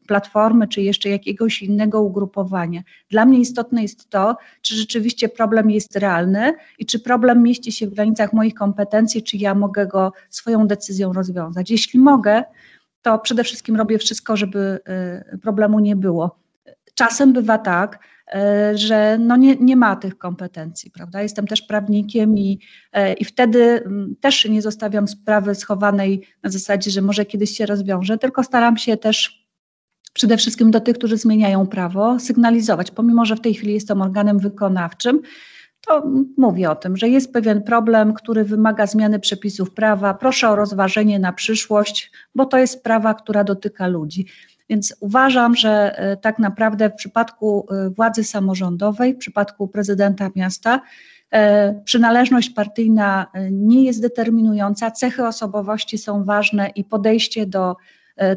platformy, 0.07 0.67
czy 0.67 0.81
jeszcze 0.81 1.09
jakiegoś 1.09 1.61
innego 1.61 2.01
ugrupowania. 2.01 2.81
Dla 3.09 3.25
mnie 3.25 3.39
istotne 3.39 3.81
jest 3.81 4.09
to, 4.09 4.37
czy 4.61 4.75
rzeczywiście 4.75 5.29
problem 5.29 5.71
jest 5.71 5.95
realny 5.95 6.53
i 6.79 6.85
czy 6.85 6.99
problem 6.99 7.43
mieści 7.43 7.71
się 7.71 7.87
w 7.87 7.93
granicach 7.93 8.33
moich 8.33 8.53
kompetencji, 8.53 9.23
czy 9.23 9.37
ja 9.37 9.55
mogę 9.55 9.87
go 9.87 10.11
swoją 10.29 10.67
decyzją 10.67 11.13
rozwiązać. 11.13 11.71
Jeśli 11.71 11.99
mogę, 11.99 12.43
to 13.01 13.19
przede 13.19 13.43
wszystkim 13.43 13.75
robię 13.75 13.97
wszystko, 13.97 14.37
żeby 14.37 14.79
problemu 15.41 15.79
nie 15.79 15.95
było. 15.95 16.48
Czasem 16.99 17.33
bywa 17.33 17.57
tak, 17.57 17.99
e, 18.33 18.71
że 18.77 19.17
no 19.17 19.35
nie, 19.38 19.55
nie 19.55 19.75
ma 19.75 19.95
tych 19.95 20.17
kompetencji, 20.17 20.91
prawda? 20.91 21.21
Jestem 21.21 21.47
też 21.47 21.62
prawnikiem 21.62 22.38
i, 22.38 22.59
e, 22.93 23.13
i 23.13 23.25
wtedy 23.25 23.83
też 24.21 24.45
nie 24.45 24.62
zostawiam 24.62 25.07
sprawy 25.07 25.55
schowanej 25.55 26.27
na 26.43 26.49
zasadzie, 26.49 26.91
że 26.91 27.01
może 27.01 27.25
kiedyś 27.25 27.57
się 27.57 27.65
rozwiąże, 27.65 28.17
tylko 28.17 28.43
staram 28.43 28.77
się 28.77 28.97
też 28.97 29.47
przede 30.13 30.38
wszystkim 30.38 30.71
do 30.71 30.79
tych, 30.79 30.97
którzy 30.97 31.17
zmieniają 31.17 31.67
prawo, 31.67 32.19
sygnalizować, 32.19 32.91
pomimo 32.91 33.25
że 33.25 33.35
w 33.35 33.41
tej 33.41 33.53
chwili 33.53 33.73
jestem 33.73 34.01
organem 34.01 34.39
wykonawczym, 34.39 35.21
to 35.88 36.03
mówię 36.38 36.71
o 36.71 36.75
tym, 36.75 36.97
że 36.97 37.09
jest 37.09 37.33
pewien 37.33 37.63
problem, 37.63 38.13
który 38.13 38.43
wymaga 38.43 38.88
zmiany 38.88 39.19
przepisów 39.19 39.73
prawa. 39.73 40.13
Proszę 40.13 40.49
o 40.49 40.55
rozważenie 40.55 41.19
na 41.19 41.33
przyszłość, 41.33 42.12
bo 42.35 42.45
to 42.45 42.57
jest 42.57 42.73
sprawa, 42.73 43.13
która 43.13 43.43
dotyka 43.43 43.88
ludzi. 43.88 44.25
Więc 44.69 44.95
uważam, 44.99 45.55
że 45.55 45.97
e, 45.97 46.17
tak 46.17 46.39
naprawdę 46.39 46.89
w 46.89 46.95
przypadku 46.95 47.67
e, 47.71 47.89
władzy 47.89 48.23
samorządowej, 48.23 49.13
w 49.13 49.17
przypadku 49.17 49.67
prezydenta 49.67 50.29
miasta, 50.36 50.82
e, 51.32 51.82
przynależność 51.84 52.49
partyjna 52.49 53.27
nie 53.51 53.84
jest 53.84 54.01
determinująca, 54.01 54.91
cechy 54.91 55.27
osobowości 55.27 55.97
są 55.97 56.23
ważne 56.23 56.69
i 56.69 56.84
podejście 56.84 57.45
do 57.45 57.75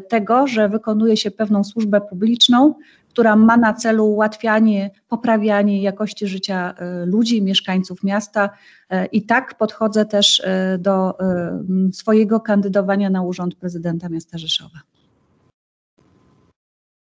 tego, 0.09 0.47
że 0.47 0.69
wykonuje 0.69 1.17
się 1.17 1.31
pewną 1.31 1.63
służbę 1.63 2.01
publiczną, 2.01 2.75
która 3.09 3.35
ma 3.35 3.57
na 3.57 3.73
celu 3.73 4.05
ułatwianie, 4.05 4.91
poprawianie 5.07 5.81
jakości 5.81 6.27
życia 6.27 6.73
ludzi, 7.05 7.41
mieszkańców 7.41 8.03
miasta. 8.03 8.49
I 9.11 9.25
tak 9.25 9.57
podchodzę 9.57 10.05
też 10.05 10.43
do 10.79 11.17
swojego 11.93 12.39
kandydowania 12.39 13.09
na 13.09 13.21
urząd 13.21 13.55
prezydenta 13.55 14.09
miasta 14.09 14.37
Rzeszowa. 14.37 14.79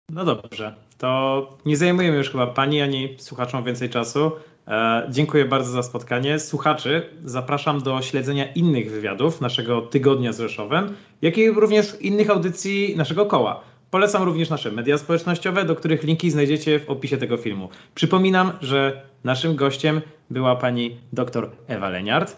No 0.10 0.26
dobrze, 0.26 0.76
to 0.98 1.58
nie 1.65 1.78
zajmujemy 1.78 2.18
już 2.18 2.30
chyba 2.30 2.48
Pani 2.48 2.82
ani 2.82 3.15
słuchaczom 3.18 3.63
więcej 3.63 3.89
czasu. 3.89 4.32
E, 4.68 5.08
dziękuję 5.10 5.46
bardzo 5.46 5.72
za 5.72 5.84
spotkanie. 5.84 6.39
Słuchaczy 6.39 7.10
zapraszam 7.24 7.82
do 7.82 8.02
śledzenia 8.02 8.54
innych 8.54 8.91
wywiadów 8.91 9.41
naszego 9.41 9.82
tygodnia 9.82 10.34
z 10.34 10.39
Rzeszowem, 10.39 10.96
jak 11.22 11.38
i 11.38 11.52
również 11.52 12.02
innych 12.02 12.30
audycji 12.30 12.98
naszego 12.98 13.26
koła. 13.26 13.63
Polecam 13.91 14.24
również 14.24 14.50
nasze 14.50 14.72
media 14.72 14.98
społecznościowe, 14.98 15.65
do 15.65 15.76
których 15.76 16.04
linki 16.04 16.32
znajdziecie 16.32 16.80
w 16.80 16.89
opisie 16.89 17.18
tego 17.18 17.38
filmu. 17.38 17.70
Przypominam, 17.96 18.52
że 18.62 19.02
naszym 19.24 19.56
gościem 19.56 20.02
była 20.30 20.56
pani 20.56 20.98
dr 21.13 21.52
Ewa 21.68 21.89
Leniart. 21.89 22.38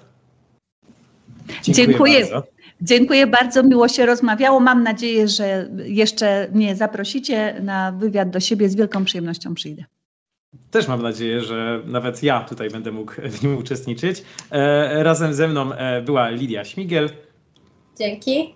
Dziękuję. 1.63 1.87
Dziękuję. 1.87 2.41
Dziękuję 2.81 3.27
bardzo, 3.27 3.63
miło 3.63 3.87
się 3.87 4.05
rozmawiało. 4.05 4.59
Mam 4.59 4.83
nadzieję, 4.83 5.27
że 5.27 5.69
jeszcze 5.85 6.47
mnie 6.53 6.75
zaprosicie 6.75 7.61
na 7.61 7.91
wywiad 7.91 8.29
do 8.29 8.39
siebie. 8.39 8.69
Z 8.69 8.75
wielką 8.75 9.05
przyjemnością 9.05 9.53
przyjdę. 9.53 9.83
Też 10.71 10.87
mam 10.87 11.01
nadzieję, 11.01 11.41
że 11.41 11.81
nawet 11.85 12.23
ja 12.23 12.41
tutaj 12.41 12.69
będę 12.69 12.91
mógł 12.91 13.13
w 13.13 13.43
nim 13.43 13.57
uczestniczyć. 13.57 14.23
E, 14.51 15.03
razem 15.03 15.33
ze 15.33 15.47
mną 15.47 15.73
e, 15.73 16.01
była 16.01 16.29
Lidia 16.29 16.65
Śmigiel. 16.65 17.09
Dzięki. 17.97 18.55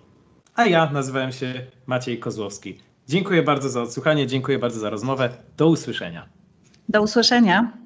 A 0.54 0.66
ja 0.66 0.90
nazywałem 0.92 1.32
się 1.32 1.54
Maciej 1.86 2.18
Kozłowski. 2.18 2.78
Dziękuję 3.08 3.42
bardzo 3.42 3.68
za 3.68 3.82
odsłuchanie, 3.82 4.26
dziękuję 4.26 4.58
bardzo 4.58 4.80
za 4.80 4.90
rozmowę. 4.90 5.30
Do 5.56 5.68
usłyszenia. 5.68 6.28
Do 6.88 7.02
usłyszenia. 7.02 7.81